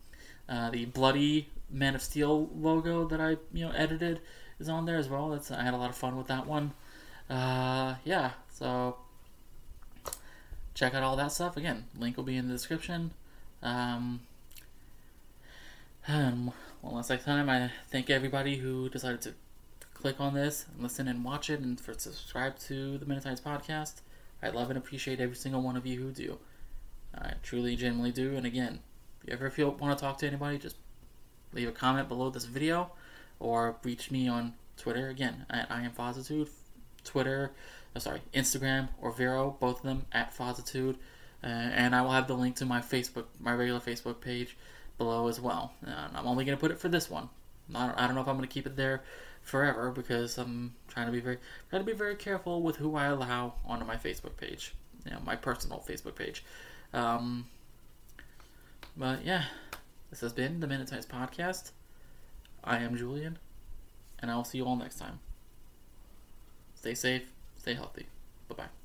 uh, 0.47 0.69
the 0.69 0.85
bloody 0.85 1.49
Man 1.69 1.95
of 1.95 2.01
Steel 2.01 2.49
logo 2.55 3.05
that 3.07 3.19
I 3.19 3.37
you 3.53 3.65
know 3.65 3.71
edited 3.71 4.21
is 4.59 4.69
on 4.69 4.85
there 4.85 4.97
as 4.97 5.09
well. 5.09 5.29
That's 5.29 5.51
I 5.51 5.63
had 5.63 5.73
a 5.73 5.77
lot 5.77 5.89
of 5.89 5.97
fun 5.97 6.15
with 6.15 6.27
that 6.27 6.47
one. 6.47 6.73
Uh, 7.29 7.95
yeah, 8.03 8.31
so 8.51 8.97
check 10.75 10.93
out 10.93 11.01
all 11.01 11.15
that 11.15 11.31
stuff. 11.31 11.57
Again, 11.57 11.85
link 11.97 12.17
will 12.17 12.23
be 12.23 12.37
in 12.37 12.47
the 12.47 12.53
description. 12.53 13.11
Um, 13.63 14.19
and 16.07 16.51
one 16.81 16.95
last 16.95 17.11
time, 17.23 17.49
I 17.49 17.71
thank 17.89 18.11
everybody 18.11 18.57
who 18.57 18.89
decided 18.89 19.21
to 19.21 19.33
click 19.95 20.19
on 20.19 20.35
this 20.35 20.67
and 20.71 20.83
listen 20.83 21.07
and 21.07 21.23
watch 21.23 21.49
it 21.49 21.61
and 21.61 21.79
for 21.79 21.93
subscribe 21.93 22.59
to 22.59 22.99
the 22.99 23.05
Minute 23.07 23.23
podcast. 23.43 24.01
I 24.43 24.49
love 24.49 24.69
and 24.69 24.77
appreciate 24.77 25.19
every 25.19 25.35
single 25.35 25.61
one 25.61 25.75
of 25.75 25.87
you 25.87 25.99
who 25.99 26.11
do. 26.11 26.37
I 27.17 27.33
truly, 27.41 27.75
genuinely 27.75 28.11
do. 28.11 28.35
And 28.35 28.45
again, 28.45 28.81
if 29.23 29.29
you 29.29 29.33
ever 29.33 29.49
feel 29.49 29.71
want 29.71 29.97
to 29.97 30.03
talk 30.03 30.19
to 30.19 30.27
anybody, 30.27 30.59
just 30.59 30.75
leave 31.53 31.69
a 31.69 31.71
comment 31.71 32.07
below 32.07 32.29
this 32.29 32.45
video 32.45 32.91
or 33.39 33.77
reach 33.83 34.11
me 34.11 34.27
on 34.27 34.53
Twitter. 34.77 35.07
Again, 35.07 35.45
I, 35.49 35.65
I 35.69 35.81
am 35.83 35.91
Fozzitude. 35.91 36.49
Twitter, 37.05 37.51
oh, 37.95 37.99
sorry, 37.99 38.21
Instagram 38.33 38.89
or 39.01 39.11
Vero, 39.11 39.57
both 39.59 39.77
of 39.77 39.83
them 39.83 40.05
at 40.11 40.35
Fozzitude. 40.35 40.95
Uh, 41.43 41.47
and 41.47 41.95
I 41.95 42.01
will 42.01 42.11
have 42.11 42.27
the 42.27 42.33
link 42.33 42.55
to 42.57 42.65
my 42.65 42.79
Facebook, 42.79 43.25
my 43.39 43.53
regular 43.53 43.79
Facebook 43.79 44.19
page 44.19 44.57
below 44.97 45.27
as 45.27 45.39
well. 45.39 45.73
And 45.85 46.17
I'm 46.17 46.27
only 46.27 46.45
going 46.45 46.57
to 46.57 46.61
put 46.61 46.71
it 46.71 46.79
for 46.79 46.89
this 46.89 47.09
one. 47.09 47.29
I 47.73 47.87
don't, 47.87 47.99
I 47.99 48.05
don't 48.05 48.15
know 48.15 48.21
if 48.21 48.27
I'm 48.27 48.37
going 48.37 48.47
to 48.47 48.53
keep 48.53 48.65
it 48.65 48.75
there 48.75 49.03
forever 49.41 49.91
because 49.91 50.37
I'm 50.37 50.73
trying 50.87 51.05
to 51.05 51.11
be 51.11 51.19
very 51.19 51.37
trying 51.69 51.81
to 51.81 51.85
be 51.85 51.97
very 51.97 52.15
careful 52.15 52.61
with 52.61 52.77
who 52.77 52.95
I 52.95 53.05
allow 53.05 53.53
onto 53.65 53.85
my 53.85 53.95
Facebook 53.95 54.37
page, 54.37 54.73
you 55.05 55.11
know, 55.11 55.19
my 55.23 55.35
personal 55.35 55.83
Facebook 55.87 56.15
page. 56.15 56.43
Um, 56.93 57.45
but 58.97 59.23
yeah, 59.23 59.45
this 60.09 60.21
has 60.21 60.33
been 60.33 60.59
the 60.59 60.67
Men 60.67 60.81
In 60.81 60.87
Tights 60.87 61.05
podcast. 61.05 61.71
I 62.63 62.79
am 62.79 62.97
Julian, 62.97 63.37
and 64.19 64.31
I 64.31 64.35
will 64.35 64.43
see 64.43 64.57
you 64.57 64.65
all 64.65 64.75
next 64.75 64.97
time. 64.97 65.19
Stay 66.75 66.95
safe, 66.95 67.23
stay 67.65 67.73
healthy. 67.73 68.05
Bye 68.47 68.55
bye. 68.55 68.84